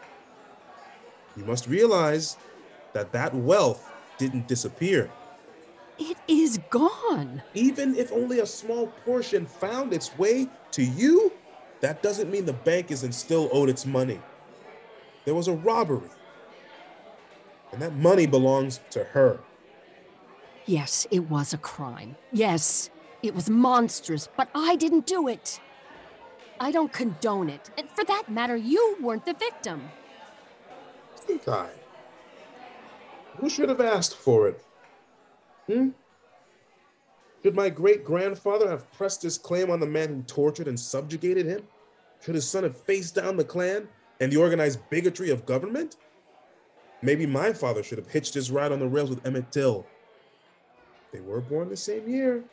You 1.37 1.45
must 1.45 1.67
realize 1.67 2.39
that 2.95 3.13
that 3.13 3.35
wealth 3.35 3.93
didn't 4.17 4.49
disappear. 4.49 5.11
It 5.99 6.17
is 6.27 6.59
gone. 6.71 7.43
Even 7.53 7.95
if 7.95 8.11
only 8.11 8.41
a 8.41 8.47
small 8.47 8.87
portion 9.05 9.45
found 9.45 9.93
its 9.93 10.17
way 10.17 10.49
to 10.71 10.83
you, 10.83 11.33
that 11.81 12.03
doesn't 12.03 12.31
mean 12.31 12.45
the 12.45 12.53
bank 12.53 12.91
isn't 12.91 13.13
still 13.13 13.49
owed 13.53 13.69
its 13.69 13.87
money. 13.87 14.21
There 15.25 15.35
was 15.35 15.49
a 15.49 15.53
robbery, 15.53 16.11
and 17.73 17.81
that 17.81 17.95
money 17.97 18.27
belongs 18.27 18.81
to 18.91 19.05
her. 19.05 19.41
Yes, 20.67 21.07
it 21.11 21.29
was 21.31 21.53
a 21.53 21.59
crime. 21.59 22.17
Yes, 22.33 22.91
it 23.23 23.35
was 23.35 23.51
monstrous, 23.51 24.29
but 24.37 24.49
I 24.55 24.77
didn't 24.77 25.07
do 25.07 25.29
it. 25.29 25.61
I 26.59 26.71
don't 26.71 26.93
condone 26.93 27.49
it. 27.49 27.71
And 27.79 27.89
for 27.91 28.05
that 28.05 28.29
matter, 28.29 28.57
you 28.57 28.97
weren't 29.01 29.25
the 29.25 29.35
victim. 29.35 29.91
Think 31.17 31.49
I? 31.49 31.69
Who 33.39 33.49
should 33.49 33.69
have 33.69 33.81
asked 33.81 34.17
for 34.17 34.49
it? 34.49 34.65
Hmm? 35.67 35.91
Should 37.43 37.55
my 37.55 37.71
great 37.71 38.05
grandfather 38.05 38.69
have 38.69 38.91
pressed 38.93 39.23
his 39.23 39.39
claim 39.39 39.71
on 39.71 39.81
the 39.81 39.87
man 39.87 40.09
who 40.09 40.23
tortured 40.23 40.69
and 40.69 40.79
subjugated 40.79 41.47
him? 41.47 41.63
Should 42.23 42.35
his 42.35 42.49
son 42.49 42.65
have 42.65 42.77
faced 42.77 43.15
down 43.15 43.37
the 43.37 43.45
Klan 43.45 43.89
and 44.21 44.31
the 44.31 44.37
organized 44.37 44.81
bigotry 44.91 45.31
of 45.31 45.47
government? 45.47 45.97
Maybe 47.01 47.25
my 47.25 47.55
father 47.55 47.83
should 47.83 47.97
have 47.97 48.11
hitched 48.11 48.35
his 48.35 48.51
ride 48.51 48.73
on 48.73 48.79
the 48.79 48.89
rails 48.89 49.09
with 49.09 49.25
Emmett 49.27 49.51
Till. 49.51 49.87
They 51.13 51.21
were 51.21 51.41
born 51.41 51.71
the 51.71 51.77
same 51.77 52.07
year. 52.07 52.45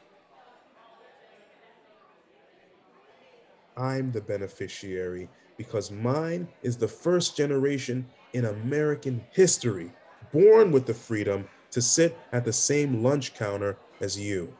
I'm 3.75 4.12
the 4.12 4.22
beneficiary 4.22 5.29
because 5.58 5.91
mine 5.91 6.48
is 6.63 6.77
the 6.77 6.88
first 6.88 7.36
generation 7.36 8.08
in 8.34 8.46
American 8.46 9.24
history 9.32 9.91
born 10.32 10.72
with 10.72 10.86
the 10.86 10.94
freedom 10.94 11.48
to 11.72 11.82
sit 11.82 12.17
at 12.32 12.46
the 12.46 12.53
same 12.53 13.03
lunch 13.03 13.34
counter 13.34 13.77
as 14.00 14.17
you. 14.17 14.53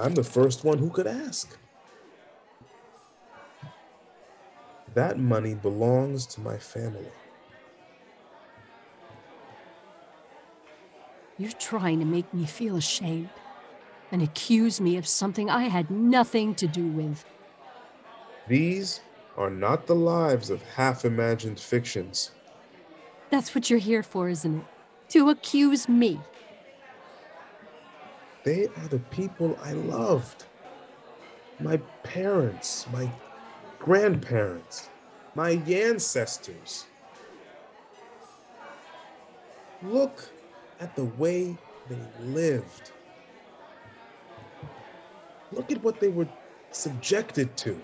I'm 0.00 0.14
the 0.14 0.24
first 0.24 0.64
one 0.64 0.78
who 0.78 0.90
could 0.90 1.06
ask. 1.06 1.56
That 4.94 5.18
money 5.18 5.54
belongs 5.54 6.26
to 6.26 6.40
my 6.40 6.56
family. 6.56 7.06
You're 11.36 11.52
trying 11.52 12.00
to 12.00 12.04
make 12.04 12.32
me 12.34 12.46
feel 12.46 12.76
ashamed 12.76 13.30
and 14.10 14.22
accuse 14.22 14.80
me 14.80 14.96
of 14.96 15.06
something 15.06 15.50
I 15.50 15.64
had 15.64 15.90
nothing 15.90 16.54
to 16.56 16.66
do 16.66 16.86
with. 16.86 17.24
These 18.48 19.00
are 19.36 19.50
not 19.50 19.86
the 19.86 19.94
lives 19.94 20.50
of 20.50 20.62
half 20.62 21.04
imagined 21.04 21.60
fictions. 21.60 22.32
That's 23.30 23.54
what 23.54 23.68
you're 23.68 23.78
here 23.78 24.02
for, 24.02 24.28
isn't 24.28 24.58
it? 24.58 24.64
To 25.10 25.30
accuse 25.30 25.88
me. 25.88 26.18
They 28.44 28.66
are 28.66 28.88
the 28.88 29.00
people 29.10 29.58
I 29.62 29.72
loved. 29.72 30.44
My 31.60 31.78
parents, 32.02 32.86
my 32.92 33.10
grandparents, 33.78 34.88
my 35.34 35.50
ancestors. 35.66 36.86
Look 39.82 40.28
at 40.80 40.94
the 40.96 41.04
way 41.04 41.56
they 41.88 41.98
lived. 42.20 42.92
Look 45.52 45.72
at 45.72 45.82
what 45.82 46.00
they 46.00 46.08
were 46.08 46.28
subjected 46.70 47.56
to. 47.58 47.80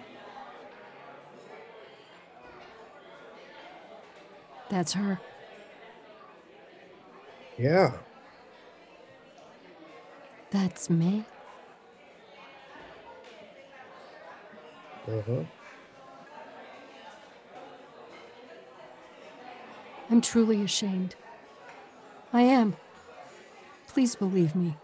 That's 4.68 4.92
her. 4.92 5.20
Yeah. 7.58 7.92
That's 10.54 10.88
me. 10.88 11.24
Uh 15.08 15.20
huh. 15.26 15.44
I'm 20.08 20.20
truly 20.20 20.62
ashamed. 20.62 21.16
I 22.32 22.42
am. 22.42 22.76
Please 23.88 24.14
believe 24.14 24.54
me. 24.54 24.76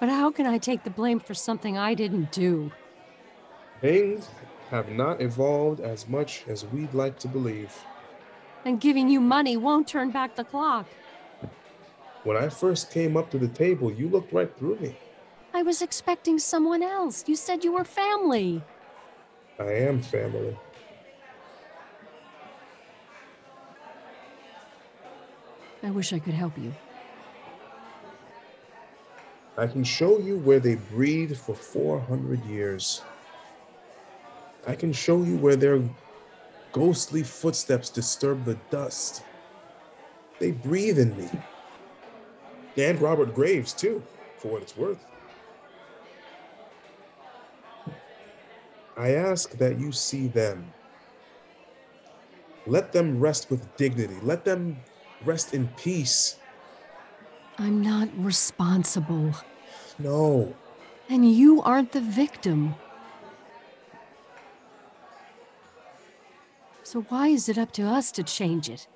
But 0.00 0.08
how 0.08 0.32
can 0.32 0.46
I 0.46 0.58
take 0.58 0.82
the 0.82 0.90
blame 0.90 1.20
for 1.20 1.34
something 1.34 1.78
I 1.78 1.94
didn't 1.94 2.32
do? 2.32 2.72
Things 3.80 4.30
have 4.70 4.88
not 4.88 5.22
evolved 5.22 5.78
as 5.78 6.08
much 6.08 6.42
as 6.48 6.66
we'd 6.66 6.92
like 6.92 7.20
to 7.20 7.28
believe. 7.28 7.72
And 8.64 8.80
giving 8.80 9.08
you 9.08 9.20
money 9.20 9.56
won't 9.56 9.86
turn 9.86 10.10
back 10.10 10.34
the 10.34 10.42
clock. 10.42 10.88
When 12.24 12.38
I 12.38 12.48
first 12.48 12.90
came 12.90 13.18
up 13.18 13.30
to 13.30 13.38
the 13.38 13.48
table, 13.48 13.92
you 13.92 14.08
looked 14.08 14.32
right 14.32 14.50
through 14.56 14.78
me. 14.80 14.94
I 15.52 15.62
was 15.62 15.82
expecting 15.82 16.38
someone 16.38 16.82
else. 16.82 17.22
You 17.28 17.36
said 17.36 17.62
you 17.62 17.72
were 17.72 17.84
family. 17.84 18.62
I 19.58 19.70
am 19.70 20.00
family. 20.00 20.56
I 25.82 25.90
wish 25.90 26.14
I 26.14 26.18
could 26.18 26.32
help 26.32 26.56
you. 26.58 26.72
I 29.58 29.66
can 29.66 29.84
show 29.84 30.18
you 30.18 30.38
where 30.38 30.58
they 30.58 30.76
breathed 30.76 31.36
for 31.36 31.54
400 31.54 32.42
years. 32.46 33.02
I 34.66 34.74
can 34.74 34.94
show 34.94 35.22
you 35.22 35.36
where 35.36 35.56
their 35.56 35.82
ghostly 36.72 37.22
footsteps 37.22 37.90
disturb 37.90 38.46
the 38.46 38.58
dust. 38.70 39.22
They 40.38 40.52
breathe 40.52 40.98
in 40.98 41.16
me. 41.18 41.28
And 42.76 43.00
Robert 43.00 43.34
Graves, 43.34 43.72
too, 43.72 44.02
for 44.38 44.48
what 44.48 44.62
it's 44.62 44.76
worth. 44.76 45.04
I 48.96 49.12
ask 49.12 49.50
that 49.58 49.78
you 49.78 49.92
see 49.92 50.28
them. 50.28 50.72
Let 52.66 52.92
them 52.92 53.20
rest 53.20 53.50
with 53.50 53.76
dignity. 53.76 54.16
Let 54.22 54.44
them 54.44 54.76
rest 55.24 55.54
in 55.54 55.68
peace. 55.76 56.38
I'm 57.58 57.82
not 57.82 58.08
responsible. 58.16 59.32
No, 59.98 60.52
And 61.08 61.30
you 61.30 61.62
aren't 61.62 61.92
the 61.92 62.00
victim. 62.00 62.74
So 66.82 67.02
why 67.02 67.28
is 67.28 67.48
it 67.48 67.58
up 67.58 67.70
to 67.72 67.82
us 67.82 68.10
to 68.12 68.22
change 68.22 68.68
it? 68.68 68.88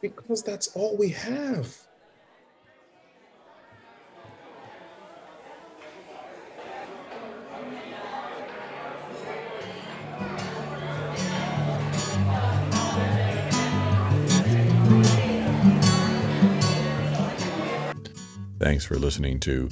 because 0.00 0.42
that's 0.42 0.66
all 0.74 0.96
we 0.96 1.10
have. 1.10 1.76
Thanks 18.72 18.86
for 18.86 18.98
listening 18.98 19.38
to 19.40 19.68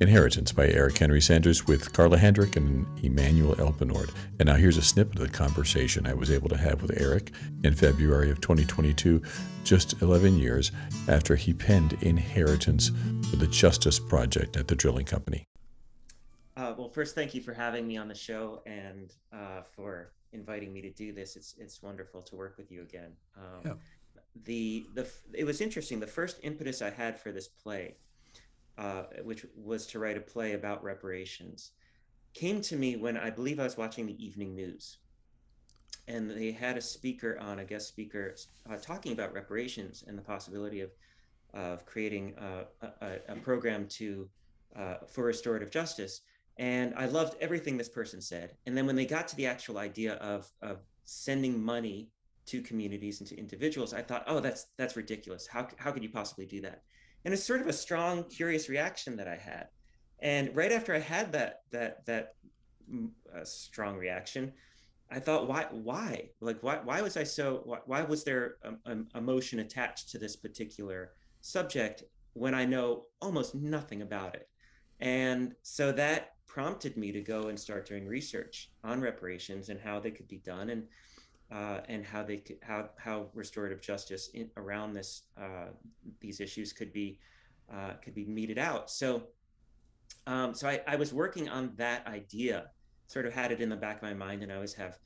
Inheritance 0.00 0.50
by 0.50 0.68
Eric 0.68 0.96
Henry 0.96 1.20
Sanders 1.20 1.66
with 1.66 1.92
Carla 1.92 2.16
Hendrick 2.16 2.56
and 2.56 2.86
Emmanuel 3.04 3.54
Elpenord. 3.56 4.14
And 4.38 4.46
now 4.46 4.54
here's 4.54 4.78
a 4.78 4.82
snippet 4.82 5.18
of 5.18 5.26
the 5.26 5.28
conversation 5.28 6.06
I 6.06 6.14
was 6.14 6.30
able 6.30 6.48
to 6.48 6.56
have 6.56 6.80
with 6.80 6.98
Eric 6.98 7.32
in 7.64 7.74
February 7.74 8.30
of 8.30 8.40
2022, 8.40 9.20
just 9.62 10.00
11 10.00 10.38
years 10.38 10.72
after 11.06 11.36
he 11.36 11.52
penned 11.52 11.98
Inheritance 12.00 12.92
for 13.28 13.36
the 13.36 13.46
Justice 13.46 13.98
Project 13.98 14.56
at 14.56 14.68
the 14.68 14.74
Drilling 14.74 15.04
Company. 15.04 15.44
Uh, 16.56 16.72
well, 16.78 16.88
first, 16.88 17.14
thank 17.14 17.34
you 17.34 17.42
for 17.42 17.52
having 17.52 17.86
me 17.86 17.98
on 17.98 18.08
the 18.08 18.14
show 18.14 18.62
and 18.64 19.12
uh, 19.34 19.60
for 19.70 20.12
inviting 20.32 20.72
me 20.72 20.80
to 20.80 20.90
do 20.90 21.12
this. 21.12 21.36
It's 21.36 21.56
it's 21.58 21.82
wonderful 21.82 22.22
to 22.22 22.36
work 22.36 22.56
with 22.56 22.72
you 22.72 22.80
again. 22.80 23.12
Um, 23.36 23.60
Yeah. 23.66 23.72
The 24.44 24.86
the 24.94 25.06
it 25.34 25.44
was 25.44 25.60
interesting. 25.60 25.98
The 25.98 26.06
first 26.06 26.38
impetus 26.42 26.82
I 26.82 26.90
had 26.90 27.18
for 27.18 27.32
this 27.32 27.48
play, 27.48 27.96
uh, 28.80 29.02
which 29.24 29.44
was 29.54 29.86
to 29.86 29.98
write 29.98 30.16
a 30.16 30.20
play 30.20 30.54
about 30.54 30.82
reparations, 30.82 31.72
came 32.32 32.62
to 32.62 32.76
me 32.76 32.96
when 32.96 33.14
I 33.14 33.28
believe 33.28 33.60
I 33.60 33.64
was 33.64 33.76
watching 33.76 34.06
the 34.06 34.24
evening 34.24 34.54
news. 34.54 34.96
And 36.08 36.30
they 36.30 36.50
had 36.50 36.78
a 36.78 36.80
speaker 36.80 37.38
on, 37.38 37.58
a 37.58 37.64
guest 37.64 37.88
speaker, 37.88 38.34
uh, 38.70 38.76
talking 38.78 39.12
about 39.12 39.34
reparations 39.34 40.04
and 40.06 40.16
the 40.16 40.22
possibility 40.22 40.80
of, 40.80 40.90
of 41.52 41.84
creating 41.84 42.34
uh, 42.38 42.64
a, 43.02 43.18
a, 43.28 43.36
program 43.36 43.86
to 43.88 44.28
uh, 44.74 44.94
for 45.06 45.24
restorative 45.24 45.70
justice. 45.70 46.22
And 46.56 46.94
I 46.96 47.04
loved 47.04 47.36
everything 47.40 47.76
this 47.76 47.88
person 47.88 48.22
said. 48.22 48.56
And 48.64 48.74
then 48.74 48.86
when 48.86 48.96
they 48.96 49.04
got 49.04 49.28
to 49.28 49.36
the 49.36 49.46
actual 49.46 49.76
idea 49.76 50.14
of, 50.14 50.50
of 50.62 50.78
sending 51.04 51.62
money 51.62 52.08
to 52.46 52.62
communities 52.62 53.20
and 53.20 53.28
to 53.28 53.38
individuals, 53.38 53.92
I 53.92 54.00
thought, 54.00 54.24
oh, 54.26 54.40
that's 54.40 54.68
that's 54.78 54.96
ridiculous. 54.96 55.46
How, 55.46 55.68
how 55.76 55.92
could 55.92 56.02
you 56.02 56.10
possibly 56.10 56.46
do 56.46 56.62
that? 56.62 56.82
And 57.24 57.34
it's 57.34 57.44
sort 57.44 57.60
of 57.60 57.66
a 57.66 57.72
strong, 57.72 58.24
curious 58.24 58.68
reaction 58.68 59.16
that 59.16 59.28
I 59.28 59.36
had. 59.36 59.68
And 60.20 60.54
right 60.54 60.72
after 60.72 60.94
I 60.94 60.98
had 60.98 61.32
that 61.32 61.62
that 61.70 62.04
that 62.06 62.34
mm, 62.92 63.10
uh, 63.34 63.44
strong 63.44 63.96
reaction, 63.96 64.52
I 65.10 65.18
thought, 65.18 65.48
why 65.48 65.66
why 65.70 66.30
like 66.40 66.62
why 66.62 66.78
why 66.84 67.00
was 67.02 67.16
I 67.16 67.24
so 67.24 67.62
why, 67.64 67.78
why 67.86 68.02
was 68.02 68.24
there 68.24 68.56
a, 68.62 68.92
a 68.92 69.18
emotion 69.18 69.60
attached 69.60 70.10
to 70.10 70.18
this 70.18 70.36
particular 70.36 71.12
subject 71.40 72.04
when 72.34 72.54
I 72.54 72.64
know 72.64 73.06
almost 73.20 73.54
nothing 73.54 74.02
about 74.02 74.34
it? 74.34 74.48
And 75.00 75.54
so 75.62 75.92
that 75.92 76.32
prompted 76.46 76.96
me 76.96 77.12
to 77.12 77.20
go 77.20 77.48
and 77.48 77.58
start 77.58 77.86
doing 77.86 78.06
research 78.06 78.70
on 78.84 79.00
reparations 79.00 79.68
and 79.68 79.80
how 79.80 80.00
they 80.00 80.10
could 80.10 80.28
be 80.28 80.38
done 80.38 80.70
and 80.70 80.82
uh, 81.50 81.80
and 81.88 82.04
how 82.04 82.22
they 82.22 82.38
could, 82.38 82.58
how 82.62 82.90
how 82.96 83.26
restorative 83.34 83.80
justice 83.80 84.30
in, 84.34 84.50
around 84.56 84.94
this 84.94 85.22
uh, 85.40 85.68
these 86.20 86.40
issues 86.40 86.72
could 86.72 86.92
be 86.92 87.18
uh, 87.72 87.92
could 88.02 88.14
be 88.14 88.24
meted 88.24 88.58
out. 88.58 88.90
So 88.90 89.24
um, 90.26 90.54
so 90.54 90.68
I, 90.68 90.80
I 90.86 90.96
was 90.96 91.12
working 91.12 91.48
on 91.48 91.72
that 91.76 92.06
idea, 92.06 92.70
sort 93.06 93.26
of 93.26 93.32
had 93.32 93.52
it 93.52 93.60
in 93.60 93.68
the 93.68 93.76
back 93.76 93.96
of 93.96 94.02
my 94.02 94.14
mind, 94.14 94.42
and 94.42 94.52
I 94.52 94.56
always 94.56 94.74
have 94.74 94.98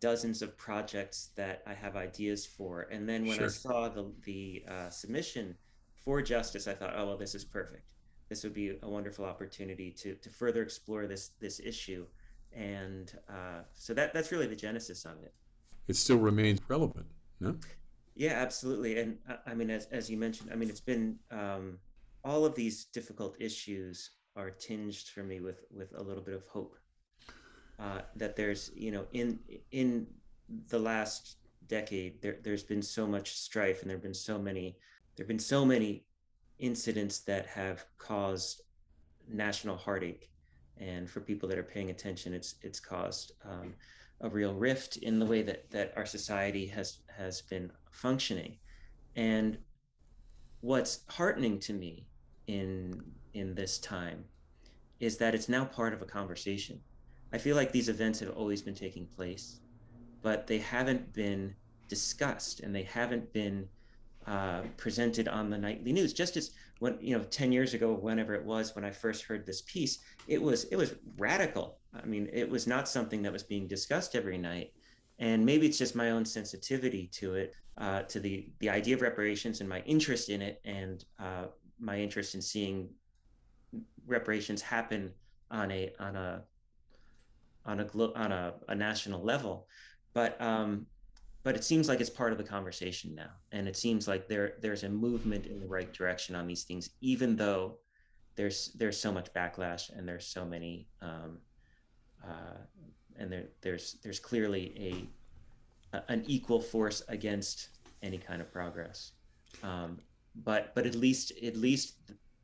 dozens 0.00 0.40
of 0.40 0.56
projects 0.56 1.30
that 1.36 1.62
I 1.66 1.74
have 1.74 1.96
ideas 1.96 2.46
for. 2.46 2.88
And 2.90 3.08
then 3.08 3.26
when 3.26 3.36
sure. 3.36 3.46
I 3.46 3.50
saw 3.50 3.88
the 3.88 4.12
the 4.24 4.64
uh, 4.68 4.90
submission 4.90 5.56
for 6.04 6.22
justice, 6.22 6.66
I 6.66 6.74
thought, 6.74 6.94
oh 6.96 7.06
well, 7.06 7.16
this 7.18 7.34
is 7.34 7.44
perfect 7.44 7.92
this 8.30 8.44
would 8.44 8.54
be 8.54 8.78
a 8.82 8.88
wonderful 8.88 9.26
opportunity 9.26 9.90
to 9.90 10.14
to 10.14 10.30
further 10.30 10.62
explore 10.62 11.06
this 11.06 11.32
this 11.40 11.60
issue, 11.60 12.06
and 12.52 13.12
uh, 13.28 13.62
so 13.74 13.92
that 13.92 14.14
that's 14.14 14.32
really 14.32 14.46
the 14.46 14.56
genesis 14.56 15.04
of 15.04 15.22
it. 15.22 15.34
It 15.88 15.96
still 15.96 16.18
remains 16.18 16.60
relevant, 16.68 17.06
no? 17.40 17.56
Yeah, 18.14 18.32
absolutely. 18.32 18.98
And 18.98 19.18
uh, 19.28 19.36
I 19.46 19.54
mean, 19.54 19.70
as 19.70 19.86
as 19.86 20.10
you 20.10 20.16
mentioned, 20.16 20.50
I 20.52 20.56
mean, 20.56 20.68
it's 20.68 20.80
been 20.80 21.18
um, 21.30 21.78
all 22.24 22.44
of 22.44 22.54
these 22.54 22.84
difficult 22.86 23.36
issues 23.40 24.10
are 24.36 24.50
tinged 24.50 25.08
for 25.14 25.22
me 25.22 25.40
with 25.40 25.64
with 25.70 25.92
a 25.96 26.02
little 26.02 26.22
bit 26.22 26.34
of 26.34 26.44
hope 26.46 26.76
uh, 27.78 28.00
that 28.16 28.36
there's 28.36 28.70
you 28.74 28.90
know 28.90 29.06
in 29.12 29.38
in 29.72 30.06
the 30.68 30.78
last 30.78 31.36
decade 31.66 32.20
there 32.20 32.38
there's 32.42 32.62
been 32.62 32.82
so 32.82 33.06
much 33.06 33.32
strife 33.36 33.82
and 33.82 33.90
there've 33.90 34.02
been 34.02 34.14
so 34.14 34.38
many 34.38 34.76
there've 35.16 35.28
been 35.28 35.38
so 35.38 35.64
many 35.64 36.04
incidents 36.58 37.20
that 37.20 37.46
have 37.46 37.84
caused 37.98 38.62
national 39.28 39.76
heartache. 39.76 40.30
And 40.78 41.08
for 41.08 41.20
people 41.20 41.48
that 41.48 41.58
are 41.58 41.62
paying 41.62 41.90
attention, 41.90 42.32
it's 42.32 42.54
it's 42.62 42.80
caused 42.80 43.32
um, 43.44 43.74
a 44.20 44.28
real 44.28 44.54
rift 44.54 44.98
in 44.98 45.18
the 45.18 45.26
way 45.26 45.42
that 45.42 45.70
that 45.70 45.92
our 45.96 46.06
society 46.06 46.66
has 46.66 46.98
has 47.16 47.42
been 47.42 47.70
functioning. 47.90 48.56
And 49.16 49.58
what's 50.60 51.00
heartening 51.08 51.58
to 51.60 51.72
me 51.72 52.06
in 52.46 53.02
in 53.34 53.54
this 53.54 53.78
time 53.78 54.24
is 54.98 55.16
that 55.16 55.34
it's 55.34 55.48
now 55.48 55.64
part 55.64 55.94
of 55.94 56.02
a 56.02 56.06
conversation. 56.06 56.80
I 57.32 57.38
feel 57.38 57.56
like 57.56 57.72
these 57.72 57.88
events 57.88 58.20
have 58.20 58.30
always 58.30 58.60
been 58.60 58.74
taking 58.74 59.06
place, 59.06 59.60
but 60.20 60.46
they 60.46 60.58
haven't 60.58 61.12
been 61.12 61.54
discussed 61.88 62.60
and 62.60 62.74
they 62.74 62.82
haven't 62.82 63.32
been 63.32 63.68
uh, 64.26 64.62
presented 64.76 65.28
on 65.28 65.50
the 65.50 65.58
nightly 65.58 65.92
news. 65.92 66.12
Just 66.12 66.36
as 66.36 66.52
when 66.78 66.98
you 67.00 67.16
know, 67.16 67.24
ten 67.24 67.52
years 67.52 67.74
ago, 67.74 67.92
whenever 67.92 68.34
it 68.34 68.44
was, 68.44 68.74
when 68.74 68.84
I 68.84 68.90
first 68.90 69.24
heard 69.24 69.46
this 69.46 69.62
piece, 69.62 69.98
it 70.26 70.40
was 70.40 70.64
it 70.64 70.76
was 70.76 70.94
radical. 71.18 71.78
I 71.94 72.06
mean, 72.06 72.28
it 72.32 72.48
was 72.48 72.66
not 72.66 72.88
something 72.88 73.22
that 73.22 73.32
was 73.32 73.42
being 73.42 73.66
discussed 73.66 74.14
every 74.14 74.38
night. 74.38 74.72
And 75.18 75.44
maybe 75.44 75.66
it's 75.66 75.76
just 75.76 75.94
my 75.94 76.10
own 76.10 76.24
sensitivity 76.24 77.06
to 77.12 77.34
it, 77.34 77.54
uh, 77.76 78.02
to 78.02 78.20
the 78.20 78.50
the 78.58 78.70
idea 78.70 78.94
of 78.94 79.02
reparations 79.02 79.60
and 79.60 79.68
my 79.68 79.80
interest 79.80 80.28
in 80.28 80.40
it, 80.42 80.60
and 80.64 81.04
uh, 81.18 81.46
my 81.78 81.98
interest 81.98 82.34
in 82.34 82.42
seeing 82.42 82.88
reparations 84.06 84.62
happen 84.62 85.12
on 85.50 85.70
a 85.70 85.92
on 85.98 86.16
a 86.16 86.42
on 87.66 87.80
a 87.80 87.86
on 88.16 88.32
a, 88.32 88.54
a 88.68 88.74
national 88.74 89.22
level. 89.22 89.66
But 90.12 90.40
um, 90.40 90.86
but 91.42 91.56
it 91.56 91.64
seems 91.64 91.88
like 91.88 92.00
it's 92.00 92.10
part 92.10 92.32
of 92.32 92.38
the 92.38 92.44
conversation 92.44 93.14
now. 93.14 93.30
And 93.52 93.66
it 93.66 93.76
seems 93.76 94.06
like 94.06 94.28
there 94.28 94.54
there's 94.60 94.84
a 94.84 94.88
movement 94.88 95.46
in 95.46 95.60
the 95.60 95.66
right 95.66 95.92
direction 95.92 96.34
on 96.34 96.46
these 96.46 96.64
things 96.64 96.90
even 97.00 97.36
though 97.36 97.78
there's 98.36 98.72
there's 98.74 98.98
so 98.98 99.12
much 99.12 99.32
backlash 99.32 99.90
and 99.96 100.08
there's 100.08 100.26
so 100.26 100.44
many 100.44 100.86
um, 101.02 101.38
uh, 102.24 102.58
and 103.16 103.30
there 103.30 103.44
there's 103.60 103.98
there's 104.02 104.18
clearly 104.18 105.08
a, 105.92 105.96
a, 105.96 106.02
an 106.08 106.24
equal 106.26 106.60
force 106.60 107.02
against 107.08 107.68
any 108.02 108.18
kind 108.18 108.40
of 108.40 108.52
progress. 108.52 109.12
Um, 109.62 109.98
but 110.44 110.74
but 110.74 110.86
at 110.86 110.94
least 110.94 111.32
at 111.42 111.56
least 111.56 111.96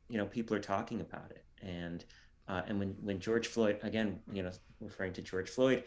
you 0.09 0.17
know 0.17 0.25
people 0.25 0.55
are 0.55 0.61
talking 0.61 1.01
about 1.01 1.31
it. 1.31 1.45
And 1.61 2.05
uh, 2.47 2.61
and 2.67 2.79
when 2.79 2.95
when 3.01 3.19
George 3.19 3.47
Floyd 3.47 3.79
again 3.81 4.19
you 4.31 4.43
know 4.43 4.51
referring 4.79 5.13
to 5.13 5.21
George 5.21 5.49
Floyd 5.49 5.83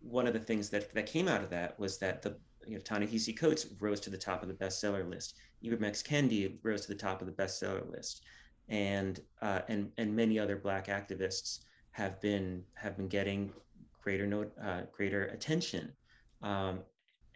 one 0.00 0.26
of 0.26 0.32
the 0.32 0.38
things 0.40 0.70
that, 0.70 0.92
that 0.94 1.06
came 1.06 1.28
out 1.28 1.42
of 1.42 1.50
that 1.50 1.78
was 1.78 1.98
that 1.98 2.22
the 2.22 2.36
you 2.66 2.74
know, 2.74 2.80
Ta-Nehisi 2.80 3.36
Coates 3.36 3.66
rose 3.80 4.00
to 4.00 4.10
the 4.10 4.18
top 4.18 4.42
of 4.42 4.48
the 4.48 4.54
bestseller 4.54 5.08
list. 5.08 5.36
Ibram 5.64 5.84
X. 5.84 6.02
Kendi 6.02 6.58
rose 6.62 6.82
to 6.82 6.88
the 6.88 6.94
top 6.94 7.20
of 7.20 7.26
the 7.26 7.32
bestseller 7.32 7.90
list, 7.90 8.24
and 8.68 9.20
uh, 9.42 9.60
and 9.68 9.90
and 9.98 10.14
many 10.14 10.38
other 10.38 10.56
Black 10.56 10.86
activists 10.88 11.60
have 11.92 12.20
been 12.20 12.62
have 12.74 12.96
been 12.96 13.08
getting 13.08 13.52
greater 14.02 14.26
note 14.26 14.52
uh, 14.62 14.82
greater 14.92 15.24
attention, 15.26 15.92
um, 16.42 16.80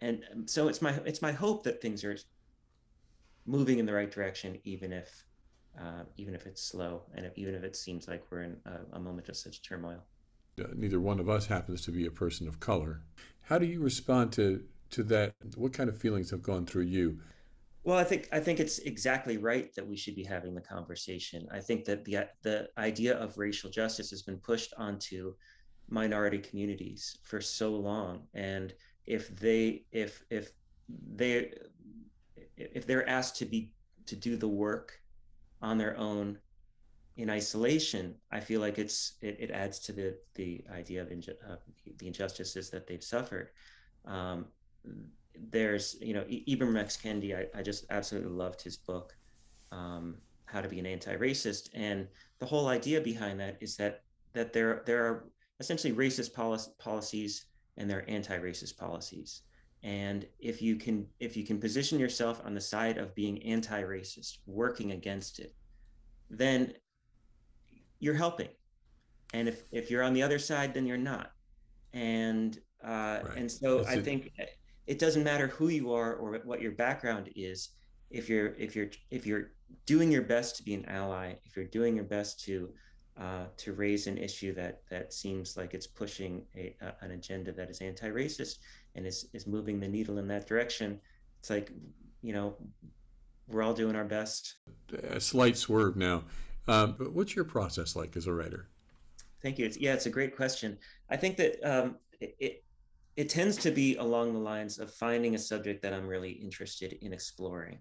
and 0.01 0.23
so 0.46 0.68
it's 0.68 0.83
my 0.83 0.92
it's 1.05 1.23
my 1.23 1.33
hope 1.33 1.62
that 1.64 1.81
things 1.81 2.05
are 2.05 2.16
moving 3.46 3.79
in 3.79 3.87
the 3.87 3.92
right 3.92 4.11
direction, 4.11 4.59
even 4.64 4.92
if 4.92 5.25
uh, 5.81 6.03
even 6.16 6.35
if 6.35 6.46
it's 6.46 6.62
slow 6.62 7.03
and 7.14 7.25
if, 7.25 7.33
even 7.37 7.55
if 7.55 7.62
it 7.62 7.77
seems 7.77 8.09
like 8.09 8.23
we're 8.31 8.42
in 8.42 8.57
a, 8.66 8.96
a 8.96 9.01
moment 9.01 9.29
of 9.29 9.37
such 9.37 9.62
turmoil 9.62 10.03
Uh, 10.61 10.68
neither 10.75 11.01
one 11.01 11.20
of 11.20 11.29
us 11.29 11.46
happens 11.46 11.83
to 11.83 11.90
be 11.90 12.07
a 12.07 12.11
person 12.11 12.46
of 12.46 12.61
color. 12.61 13.03
How 13.42 13.59
do 13.59 13.66
you 13.66 13.81
respond 13.81 14.33
to 14.33 14.62
to 14.90 15.03
that? 15.05 15.35
What 15.57 15.73
kind 15.73 15.88
of 15.88 15.96
feelings 15.96 16.31
have 16.31 16.42
gone 16.42 16.66
through 16.66 16.85
you? 16.85 17.18
Well, 17.83 17.96
I 17.96 18.05
think 18.05 18.29
I 18.31 18.40
think 18.40 18.61
it's 18.61 18.79
exactly 18.81 19.38
right 19.38 19.75
that 19.75 19.87
we 19.87 19.96
should 19.96 20.14
be 20.14 20.25
having 20.25 20.55
the 20.55 20.61
conversation. 20.61 21.49
I 21.51 21.61
think 21.61 21.85
that 21.87 22.05
the 22.05 22.29
the 22.42 22.68
idea 22.77 23.16
of 23.16 23.38
racial 23.38 23.70
justice 23.70 24.11
has 24.11 24.23
been 24.23 24.38
pushed 24.38 24.75
onto 24.77 25.35
minority 25.88 26.38
communities 26.38 27.18
for 27.23 27.40
so 27.40 27.70
long, 27.75 28.23
and 28.35 28.75
if 29.07 29.35
they 29.37 29.85
if 29.92 30.25
if 30.31 30.53
they 31.14 31.53
if 32.57 32.87
they're 32.87 33.09
asked 33.09 33.37
to 33.37 33.46
be 33.46 33.73
to 34.07 34.16
do 34.16 34.37
the 34.37 34.49
work 34.49 35.01
on 35.62 35.79
their 35.79 35.96
own 35.96 36.38
in 37.16 37.29
isolation, 37.31 38.14
I 38.31 38.40
feel 38.40 38.61
like 38.61 38.79
it's 38.79 39.14
it, 39.20 39.37
it 39.40 39.51
adds 39.51 39.79
to 39.81 39.92
the 39.92 40.16
the 40.35 40.64
idea 40.73 41.03
of 41.03 41.09
inju- 41.09 41.37
uh, 41.49 41.57
the 41.99 42.07
injustices 42.07 42.70
that 42.70 42.87
they've 42.87 43.03
suffered. 43.03 43.51
Um, 44.05 44.46
there's 45.51 45.96
you 46.01 46.14
know 46.14 46.25
Ibram 46.25 46.79
X 46.79 46.96
Kendi. 46.96 47.37
I, 47.37 47.59
I 47.59 47.62
just 47.62 47.85
absolutely 47.90 48.33
loved 48.33 48.62
his 48.62 48.77
book, 48.77 49.16
um, 49.73 50.16
How 50.46 50.61
to 50.61 50.68
Be 50.68 50.79
an 50.79 50.87
Anti-Racist, 50.87 51.70
and 51.75 52.09
the 52.38 52.46
whole 52.46 52.68
idea 52.68 53.01
behind 53.01 53.38
that 53.40 53.57
is 53.61 53.77
that 53.77 54.03
that 54.33 54.53
there 54.53 54.83
there 54.87 55.05
are 55.05 55.25
essentially 55.59 55.92
racist 55.92 56.33
polic- 56.33 56.77
policies 56.79 57.46
and 57.77 57.88
there 57.88 57.99
are 57.99 58.09
anti-racist 58.09 58.77
policies. 58.77 59.42
And 59.83 60.27
if 60.38 60.61
you 60.61 60.77
can 60.77 61.07
if 61.20 61.37
you 61.37 61.44
can 61.44 61.59
position 61.59 61.99
yourself 61.99 62.42
on 62.44 62.55
the 62.55 62.61
side 62.61 62.99
of 62.99 63.14
being 63.14 63.42
anti-racist, 63.42 64.38
working 64.46 64.92
against 64.92 65.38
it, 65.38 65.55
then 66.29 66.75
you're 68.00 68.14
helping. 68.14 68.48
And 69.32 69.48
if 69.48 69.62
if 69.70 69.90
you're 69.90 70.02
on 70.02 70.12
the 70.12 70.22
other 70.22 70.38
side 70.38 70.74
then 70.74 70.86
you're 70.86 70.96
not. 70.96 71.32
And 71.92 72.58
uh, 72.84 73.20
right. 73.22 73.36
and 73.36 73.50
so 73.50 73.78
That's 73.78 73.90
i 73.90 74.00
think 74.00 74.30
it 74.86 74.98
doesn't 74.98 75.22
matter 75.22 75.46
who 75.48 75.68
you 75.68 75.92
are 75.92 76.14
or 76.14 76.40
what 76.44 76.60
your 76.60 76.72
background 76.72 77.30
is. 77.36 77.70
If 78.10 78.28
you're 78.28 78.54
if 78.56 78.74
you're 78.74 78.90
if 79.10 79.26
you're 79.26 79.52
doing 79.86 80.10
your 80.10 80.22
best 80.22 80.56
to 80.56 80.64
be 80.64 80.74
an 80.74 80.84
ally 80.86 81.34
if 81.44 81.54
you're 81.54 81.66
doing 81.66 81.94
your 81.94 82.04
best 82.04 82.44
to 82.46 82.70
uh, 83.20 83.44
to 83.58 83.72
raise 83.72 84.06
an 84.06 84.18
issue 84.18 84.52
that 84.54 84.80
that 84.90 85.12
seems 85.12 85.56
like 85.56 85.74
it's 85.74 85.86
pushing 85.86 86.44
a, 86.56 86.74
a, 86.80 87.04
an 87.04 87.12
agenda 87.12 87.52
that 87.52 87.70
is 87.70 87.80
anti-racist 87.80 88.56
and 88.94 89.06
is 89.06 89.28
is 89.32 89.46
moving 89.46 89.78
the 89.78 89.86
needle 89.86 90.18
in 90.18 90.26
that 90.26 90.48
direction 90.48 90.98
it's 91.38 91.50
like 91.50 91.70
you 92.22 92.32
know 92.32 92.56
we're 93.50 93.62
all 93.62 93.74
doing 93.74 93.96
our 93.96 94.04
best. 94.04 94.56
A 95.08 95.20
slight 95.20 95.56
swerve 95.56 95.96
now 95.96 96.22
um, 96.70 96.94
but 96.98 97.12
what's 97.12 97.35
your 97.35 97.44
process 97.44 97.96
like 97.96 98.16
as 98.16 98.26
a 98.26 98.33
writer? 98.33 98.68
Thank 99.42 99.59
you. 99.59 99.66
It's, 99.66 99.78
yeah, 99.78 99.94
it's 99.94 100.06
a 100.06 100.11
great 100.11 100.37
question. 100.37 100.78
I 101.11 101.16
think 101.16 101.37
that 101.37 101.52
um, 101.64 101.96
it, 102.20 102.37
it 102.38 102.64
it 103.16 103.28
tends 103.28 103.56
to 103.59 103.70
be 103.70 103.96
along 103.96 104.33
the 104.33 104.38
lines 104.38 104.78
of 104.78 104.92
finding 104.94 105.35
a 105.35 105.38
subject 105.38 105.83
that 105.83 105.92
I'm 105.92 106.06
really 106.06 106.30
interested 106.30 106.96
in 107.02 107.12
exploring. 107.12 107.78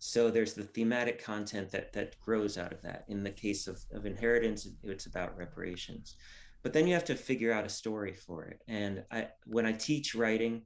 So 0.00 0.30
there's 0.30 0.54
the 0.54 0.64
thematic 0.64 1.22
content 1.22 1.70
that 1.70 1.92
that 1.92 2.18
grows 2.18 2.58
out 2.58 2.72
of 2.72 2.82
that. 2.82 3.04
In 3.08 3.22
the 3.22 3.30
case 3.30 3.68
of, 3.68 3.80
of 3.92 4.04
inheritance, 4.04 4.68
it's 4.82 5.06
about 5.06 5.38
reparations. 5.38 6.16
But 6.62 6.72
then 6.72 6.86
you 6.86 6.94
have 6.94 7.04
to 7.04 7.14
figure 7.14 7.52
out 7.52 7.64
a 7.64 7.68
story 7.68 8.12
for 8.12 8.44
it. 8.46 8.60
And 8.66 9.04
I 9.10 9.28
when 9.46 9.66
I 9.66 9.72
teach 9.72 10.14
writing, 10.14 10.62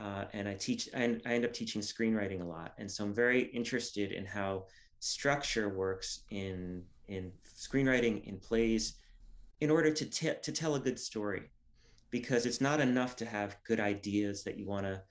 uh, 0.00 0.24
and 0.32 0.48
I 0.48 0.54
teach, 0.54 0.88
and 0.94 1.20
I 1.26 1.34
end 1.34 1.44
up 1.44 1.52
teaching 1.52 1.82
screenwriting 1.82 2.40
a 2.40 2.44
lot. 2.44 2.72
And 2.78 2.90
so 2.90 3.04
I'm 3.04 3.14
very 3.14 3.42
interested 3.42 4.12
in 4.12 4.24
how 4.24 4.64
structure 5.00 5.68
works 5.68 6.20
in 6.30 6.82
in 7.08 7.32
screenwriting, 7.56 8.24
in 8.24 8.38
plays, 8.38 8.94
in 9.60 9.70
order 9.70 9.92
to 9.92 10.04
t- 10.04 10.40
to 10.42 10.52
tell 10.52 10.74
a 10.74 10.80
good 10.80 10.98
story, 10.98 11.50
because 12.10 12.46
it's 12.46 12.60
not 12.60 12.80
enough 12.80 13.16
to 13.16 13.24
have 13.24 13.56
good 13.64 13.80
ideas 13.80 14.42
that 14.44 14.58
you 14.58 14.66
want 14.66 14.86
to 14.86 15.02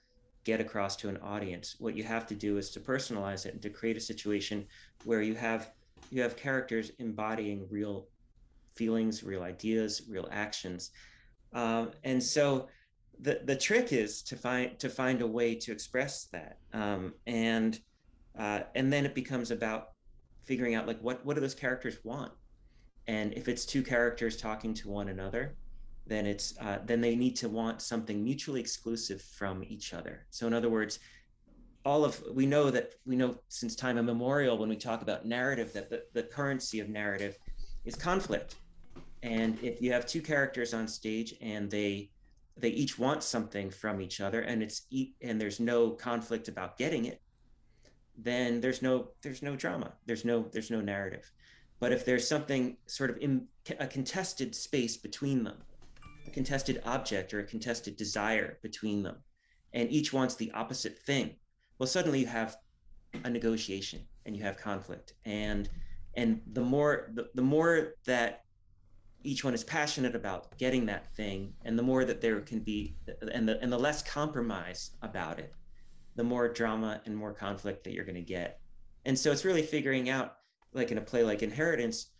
get 0.44 0.60
across 0.60 0.96
to 0.96 1.08
an 1.08 1.16
audience. 1.18 1.76
What 1.78 1.96
you 1.96 2.04
have 2.04 2.26
to 2.26 2.34
do 2.34 2.58
is 2.58 2.70
to 2.70 2.80
personalize 2.80 3.46
it 3.46 3.54
and 3.54 3.62
to 3.62 3.70
create 3.70 3.96
a 3.96 4.00
situation 4.00 4.66
where 5.04 5.22
you 5.22 5.34
have 5.34 5.72
you 6.10 6.20
have 6.22 6.36
characters 6.36 6.90
embodying 6.98 7.66
real 7.70 8.08
feelings, 8.74 9.22
real 9.22 9.42
ideas, 9.42 10.02
real 10.08 10.28
actions, 10.32 10.90
um, 11.52 11.90
and 12.04 12.22
so 12.22 12.68
the 13.20 13.40
the 13.44 13.56
trick 13.56 13.92
is 13.92 14.22
to 14.22 14.36
find 14.36 14.78
to 14.78 14.88
find 14.88 15.22
a 15.22 15.26
way 15.26 15.54
to 15.54 15.72
express 15.72 16.24
that. 16.32 16.58
Um, 16.72 17.14
and 17.26 17.78
uh, 18.38 18.60
and 18.74 18.92
then 18.92 19.04
it 19.04 19.14
becomes 19.14 19.50
about 19.50 19.91
figuring 20.44 20.74
out 20.74 20.86
like 20.86 21.00
what 21.00 21.24
what 21.24 21.34
do 21.34 21.40
those 21.40 21.54
characters 21.54 21.98
want? 22.04 22.32
And 23.06 23.32
if 23.34 23.48
it's 23.48 23.64
two 23.64 23.82
characters 23.82 24.36
talking 24.36 24.74
to 24.74 24.88
one 24.88 25.08
another 25.08 25.56
then 26.06 26.26
it's 26.26 26.54
uh, 26.60 26.78
then 26.84 27.00
they 27.00 27.14
need 27.14 27.36
to 27.36 27.48
want 27.48 27.80
something 27.80 28.22
mutually 28.24 28.60
exclusive 28.60 29.22
from 29.22 29.62
each 29.64 29.94
other. 29.94 30.26
So 30.30 30.46
in 30.46 30.52
other 30.52 30.68
words 30.68 30.98
all 31.84 32.04
of 32.04 32.22
we 32.32 32.46
know 32.46 32.70
that 32.70 32.94
we 33.06 33.16
know 33.16 33.36
since 33.48 33.74
time 33.74 33.98
immemorial 33.98 34.56
when 34.56 34.68
we 34.68 34.76
talk 34.76 35.02
about 35.02 35.26
narrative 35.26 35.72
that 35.72 35.90
the, 35.90 36.04
the 36.12 36.22
currency 36.22 36.80
of 36.80 36.88
narrative 36.88 37.36
is 37.84 37.96
conflict. 37.96 38.56
And 39.22 39.58
if 39.62 39.80
you 39.80 39.92
have 39.92 40.06
two 40.06 40.20
characters 40.20 40.74
on 40.74 40.86
stage 40.86 41.34
and 41.40 41.70
they 41.70 42.10
they 42.56 42.68
each 42.68 42.98
want 42.98 43.22
something 43.22 43.70
from 43.70 44.00
each 44.00 44.20
other 44.20 44.42
and 44.42 44.62
it's 44.62 44.86
and 45.22 45.40
there's 45.40 45.58
no 45.58 45.90
conflict 45.90 46.48
about 46.48 46.76
getting 46.76 47.06
it 47.06 47.20
then 48.16 48.60
there's 48.60 48.82
no 48.82 49.08
there's 49.22 49.42
no 49.42 49.56
drama. 49.56 49.92
There's 50.06 50.24
no 50.24 50.46
there's 50.52 50.70
no 50.70 50.80
narrative. 50.80 51.30
But 51.80 51.92
if 51.92 52.04
there's 52.04 52.28
something 52.28 52.76
sort 52.86 53.10
of 53.10 53.18
in 53.18 53.46
a 53.80 53.86
contested 53.86 54.54
space 54.54 54.96
between 54.96 55.44
them 55.44 55.58
a 56.26 56.30
contested 56.30 56.80
object 56.84 57.34
or 57.34 57.40
a 57.40 57.44
contested 57.44 57.96
desire 57.96 58.58
between 58.62 59.02
them 59.02 59.16
and 59.72 59.90
each 59.90 60.12
wants 60.12 60.36
the 60.36 60.52
opposite 60.52 60.96
thing 61.00 61.34
well 61.78 61.88
suddenly 61.88 62.20
you 62.20 62.26
have 62.26 62.56
a 63.24 63.30
negotiation 63.30 64.00
and 64.26 64.36
you 64.36 64.42
have 64.42 64.56
conflict. 64.56 65.14
And 65.24 65.68
and 66.14 66.40
the 66.52 66.60
more 66.60 67.10
the, 67.14 67.28
the 67.34 67.42
more 67.42 67.94
that 68.06 68.44
each 69.24 69.44
one 69.44 69.54
is 69.54 69.64
passionate 69.64 70.16
about 70.16 70.56
getting 70.58 70.84
that 70.86 71.14
thing 71.14 71.54
and 71.64 71.78
the 71.78 71.82
more 71.82 72.04
that 72.04 72.20
there 72.20 72.40
can 72.40 72.60
be 72.60 72.96
and 73.32 73.48
the 73.48 73.60
and 73.62 73.72
the 73.72 73.78
less 73.78 74.02
compromise 74.02 74.90
about 75.02 75.38
it 75.38 75.54
the 76.16 76.24
more 76.24 76.48
drama 76.48 77.00
and 77.06 77.16
more 77.16 77.32
conflict 77.32 77.84
that 77.84 77.92
you're 77.92 78.04
going 78.04 78.14
to 78.14 78.20
get. 78.20 78.60
And 79.04 79.18
so 79.18 79.32
it's 79.32 79.44
really 79.44 79.62
figuring 79.62 80.10
out 80.10 80.36
like 80.72 80.90
in 80.90 80.98
a 80.98 81.02
play 81.02 81.22
like 81.22 81.42
inheritance 81.42 82.12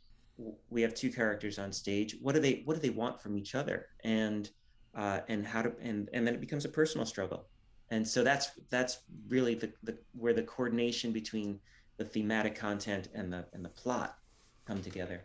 we 0.71 0.83
have 0.83 0.95
two 0.95 1.11
characters 1.11 1.59
on 1.59 1.73
stage. 1.73 2.17
What 2.21 2.35
do 2.35 2.41
they 2.41 2.63
what 2.65 2.75
do 2.75 2.81
they 2.81 2.91
want 2.91 3.21
from 3.21 3.37
each 3.37 3.55
other? 3.55 3.87
And 4.05 4.51
uh, 4.95 5.21
and 5.29 5.47
how 5.47 5.63
to 5.63 5.73
and 5.81 6.09
and 6.13 6.27
then 6.27 6.35
it 6.35 6.41
becomes 6.41 6.65
a 6.65 6.69
personal 6.69 7.07
struggle. 7.07 7.47
And 7.91 8.07
so 8.07 8.25
that's 8.25 8.51
that's 8.71 8.99
really 9.29 9.55
the, 9.55 9.73
the 9.83 9.99
where 10.13 10.33
the 10.33 10.43
coordination 10.43 11.13
between 11.13 11.61
the 11.99 12.05
thematic 12.05 12.55
content 12.55 13.09
and 13.15 13.33
the 13.33 13.47
and 13.53 13.65
the 13.65 13.69
plot 13.71 14.17
come 14.67 14.83
together. 14.83 15.23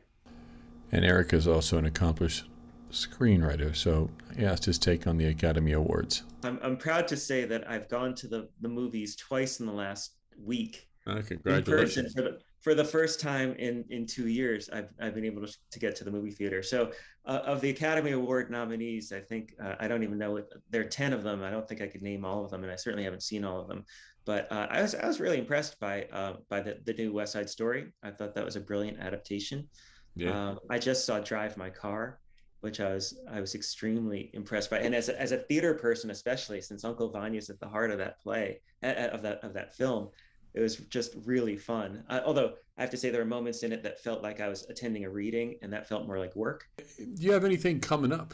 And 0.92 1.04
Erica 1.04 1.36
is 1.36 1.48
also 1.48 1.78
an 1.78 1.86
accomplished 1.86 2.46
screenwriter, 2.92 3.76
so 3.76 4.10
he 4.36 4.46
asked 4.46 4.66
his 4.66 4.78
take 4.78 5.08
on 5.08 5.18
the 5.18 5.28
Academy 5.28 5.74
Awards. 5.74 6.24
I'm, 6.44 6.60
I'm 6.62 6.78
proud 6.78 7.08
to 7.10 7.18
say 7.18 7.46
that 7.46 7.70
I've 7.70 7.90
gone 7.90 8.16
to 8.16 8.28
the, 8.28 8.50
the 8.62 8.70
movies 8.70 9.16
twice 9.16 9.60
in 9.60 9.66
the 9.66 9.74
last 9.74 10.16
week. 10.44 10.88
Oh, 11.08 11.22
congratulations. 11.22 12.14
For 12.14 12.22
the, 12.22 12.40
for 12.62 12.76
the 12.76 12.84
first 12.84 13.20
time 13.20 13.54
in, 13.60 13.86
in 13.90 14.06
two 14.06 14.28
years, 14.28 14.70
I've, 14.72 14.90
I've 15.00 15.14
been 15.14 15.26
able 15.26 15.46
to, 15.46 15.54
to 15.72 15.80
get 15.80 15.96
to 15.98 16.04
the 16.04 16.12
movie 16.12 16.32
theater. 16.32 16.62
So, 16.62 16.92
uh, 17.26 17.42
of 17.46 17.62
the 17.62 17.70
Academy 17.70 18.12
Award 18.12 18.50
nominees, 18.52 19.12
I 19.12 19.20
think 19.20 19.54
uh, 19.64 19.76
I 19.80 19.88
don't 19.88 20.04
even 20.04 20.18
know 20.18 20.32
what 20.32 20.52
there 20.70 20.82
are 20.82 20.86
10 20.86 21.14
of 21.14 21.24
them. 21.24 21.44
I 21.44 21.50
don't 21.50 21.68
think 21.68 21.82
I 21.82 21.88
could 21.88 22.02
name 22.02 22.26
all 22.26 22.44
of 22.44 22.52
them, 22.52 22.64
and 22.64 22.72
I 22.72 22.76
certainly 22.76 23.04
haven't 23.04 23.24
seen 23.24 23.46
all 23.46 23.60
of 23.60 23.68
them. 23.68 23.86
But 24.26 24.52
uh, 24.52 24.68
I 24.70 24.82
was 24.82 24.94
I 24.94 25.08
was 25.08 25.22
really 25.22 25.38
impressed 25.38 25.80
by 25.80 26.04
uh, 26.12 26.34
by 26.50 26.60
the, 26.60 26.80
the 26.84 26.94
new 26.94 27.14
West 27.14 27.32
Side 27.32 27.50
Story. 27.50 27.94
I 28.04 28.12
thought 28.12 28.36
that 28.36 28.44
was 28.44 28.58
a 28.58 28.60
brilliant 28.60 29.00
adaptation. 29.00 29.70
Yeah. 30.16 30.50
Um, 30.50 30.60
I 30.70 30.80
just 30.80 31.06
saw 31.06 31.20
Drive 31.20 31.56
My 31.56 31.70
Car, 31.70 32.20
which 32.62 32.80
I 32.80 32.94
was 32.94 33.20
I 33.30 33.40
was 33.40 33.56
extremely 33.56 34.30
impressed 34.34 34.70
by, 34.70 34.80
and 34.80 34.96
as 34.96 35.10
a, 35.10 35.20
as 35.20 35.32
a 35.32 35.38
theater 35.38 35.74
person, 35.74 36.10
especially 36.10 36.62
since 36.62 36.84
Uncle 36.84 37.10
Vanya's 37.10 37.50
at 37.50 37.60
the 37.60 37.68
heart 37.68 37.92
of 37.92 37.98
that 38.00 38.22
play 38.22 38.60
of 38.84 39.22
that 39.22 39.44
of 39.44 39.54
that 39.54 39.76
film, 39.76 40.10
it 40.54 40.62
was 40.62 40.78
just 40.78 41.16
really 41.26 41.56
fun. 41.56 42.04
Uh, 42.10 42.22
although 42.26 42.54
I 42.78 42.82
have 42.82 42.90
to 42.92 42.98
say 42.98 43.10
there 43.10 43.22
were 43.22 43.28
moments 43.28 43.64
in 43.64 43.72
it 43.72 43.84
that 43.84 44.00
felt 44.00 44.22
like 44.22 44.40
I 44.40 44.48
was 44.48 44.66
attending 44.70 45.06
a 45.06 45.10
reading, 45.10 45.56
and 45.62 45.72
that 45.74 45.88
felt 45.88 46.08
more 46.08 46.20
like 46.20 46.36
work. 46.36 46.68
Do 46.78 47.24
you 47.24 47.32
have 47.32 47.46
anything 47.46 47.80
coming 47.80 48.12
up? 48.12 48.34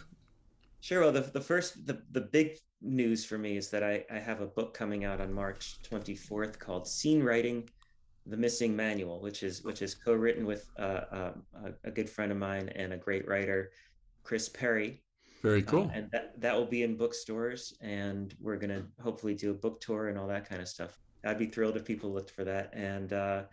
Sure. 0.81 1.01
Well, 1.01 1.13
the, 1.13 1.21
the 1.21 1.39
first, 1.39 1.87
the, 1.87 2.01
the 2.11 2.19
big 2.19 2.57
news 2.81 3.23
for 3.23 3.37
me 3.37 3.55
is 3.55 3.69
that 3.69 3.83
I, 3.83 4.03
I 4.11 4.19
have 4.19 4.41
a 4.41 4.45
book 4.45 4.73
coming 4.73 5.05
out 5.05 5.21
on 5.21 5.31
March 5.31 5.77
24th 5.89 6.59
called 6.59 6.85
Scene 6.85 7.23
Writing 7.23 7.69
the 8.25 8.37
missing 8.37 8.75
manual 8.75 9.19
which 9.19 9.43
is 9.43 9.63
which 9.63 9.81
is 9.81 9.93
co-written 9.93 10.45
with 10.45 10.69
uh, 10.79 11.01
uh, 11.11 11.31
a 11.83 11.91
good 11.91 12.09
friend 12.09 12.31
of 12.31 12.37
mine 12.37 12.69
and 12.75 12.93
a 12.93 12.97
great 12.97 13.27
writer 13.27 13.71
chris 14.23 14.49
perry. 14.49 15.03
Very 15.41 15.61
uh, 15.61 15.65
cool. 15.65 15.83
uh, 15.83 15.91
and 15.93 16.09
that, 16.11 16.39
that 16.39 16.55
will 16.55 16.65
be 16.65 16.83
in 16.83 16.95
bookstores 16.95 17.77
and 17.81 18.33
we're 18.39 18.57
going 18.57 18.69
to 18.69 18.85
hopefully 19.01 19.35
do 19.35 19.51
a 19.51 19.53
book 19.53 19.81
tour 19.81 20.07
and 20.07 20.17
all 20.17 20.27
that 20.27 20.47
kind 20.47 20.61
of 20.61 20.67
stuff. 20.67 20.97
I'd 21.25 21.39
be 21.39 21.47
thrilled 21.47 21.77
if 21.77 21.85
people 21.85 22.13
looked 22.13 22.31
for 22.31 22.43
that. 22.43 22.71
And 22.73 23.13
uh, 23.13 23.43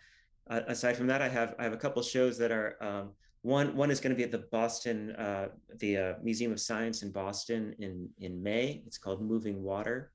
aside 0.49 0.97
from 0.97 1.07
that 1.07 1.23
i 1.23 1.29
have 1.29 1.55
i 1.61 1.63
have 1.63 1.73
a 1.73 1.77
couple 1.77 2.03
shows 2.03 2.37
that 2.37 2.51
are 2.51 2.77
um, 2.81 3.11
one 3.43 3.77
one 3.77 3.91
is 3.91 4.01
going 4.01 4.11
to 4.11 4.17
be 4.17 4.25
at 4.25 4.33
the 4.33 4.47
boston 4.51 5.13
uh, 5.13 5.49
the 5.79 6.17
museum 6.23 6.51
of 6.51 6.61
science 6.61 7.03
in 7.03 7.11
boston 7.11 7.75
in 7.79 8.09
in 8.19 8.43
may. 8.43 8.83
It's 8.87 8.99
called 8.99 9.23
moving 9.23 9.63
water. 9.63 10.11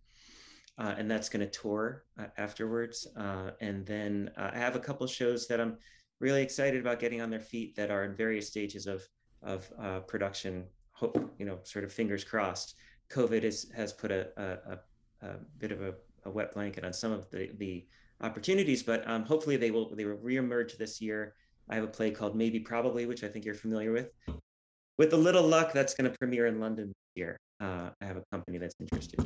Uh, 0.77 0.93
and 0.97 1.09
that's 1.09 1.29
going 1.29 1.39
to 1.39 1.49
tour 1.49 2.03
uh, 2.19 2.25
afterwards. 2.37 3.07
Uh, 3.15 3.51
and 3.61 3.85
then 3.85 4.29
uh, 4.37 4.51
I 4.53 4.57
have 4.57 4.75
a 4.75 4.79
couple 4.79 5.07
shows 5.07 5.47
that 5.47 5.61
I'm 5.61 5.77
really 6.19 6.41
excited 6.41 6.81
about 6.81 6.99
getting 6.99 7.21
on 7.21 7.29
their 7.29 7.39
feet 7.39 7.77
that 7.77 7.91
are 7.91 8.03
in 8.03 8.13
various 8.13 8.47
stages 8.47 8.85
of 8.85 9.01
of 9.45 9.71
uh, 9.79 9.99
production. 10.01 10.65
Hope 10.93 11.33
you 11.37 11.45
know, 11.45 11.59
sort 11.63 11.85
of 11.85 11.91
fingers 11.91 12.23
crossed. 12.23 12.75
COVID 13.11 13.43
is, 13.43 13.71
has 13.75 13.93
put 13.93 14.11
a, 14.11 14.27
a, 14.37 14.79
a, 15.25 15.35
bit 15.59 15.71
of 15.71 15.81
a, 15.81 15.93
a, 16.25 16.29
wet 16.29 16.53
blanket 16.53 16.83
on 16.83 16.93
some 16.93 17.11
of 17.11 17.29
the 17.29 17.51
the 17.57 17.85
opportunities, 18.21 18.81
but 18.81 19.07
um, 19.09 19.23
hopefully 19.23 19.57
they 19.57 19.71
will 19.71 19.93
they 19.95 20.05
will 20.05 20.17
reemerge 20.17 20.77
this 20.77 21.01
year. 21.01 21.35
I 21.69 21.75
have 21.75 21.83
a 21.83 21.87
play 21.87 22.11
called 22.11 22.35
Maybe 22.35 22.59
Probably, 22.59 23.05
which 23.05 23.23
I 23.23 23.27
think 23.27 23.45
you're 23.45 23.55
familiar 23.55 23.91
with. 23.91 24.09
With 24.97 25.13
a 25.13 25.17
little 25.17 25.43
luck, 25.43 25.73
that's 25.73 25.93
going 25.93 26.09
to 26.09 26.17
premiere 26.17 26.47
in 26.47 26.59
London 26.59 26.87
this 26.87 27.21
year. 27.21 27.37
Uh, 27.59 27.89
I 28.01 28.05
have 28.05 28.17
a 28.17 28.23
company 28.31 28.57
that's 28.57 28.75
interested 28.79 29.25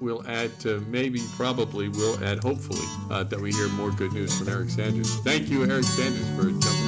we'll 0.00 0.26
add 0.28 0.58
to 0.60 0.80
maybe, 0.88 1.20
probably, 1.36 1.88
we'll 1.88 2.22
add 2.24 2.38
hopefully 2.38 2.86
uh, 3.10 3.24
that 3.24 3.40
we 3.40 3.52
hear 3.52 3.68
more 3.70 3.90
good 3.90 4.12
news 4.12 4.38
from 4.38 4.48
Eric 4.48 4.70
Sanders. 4.70 5.16
Thank 5.20 5.48
you, 5.48 5.64
Eric 5.64 5.84
Sanders, 5.84 6.28
for 6.36 6.50
jumping 6.50 6.85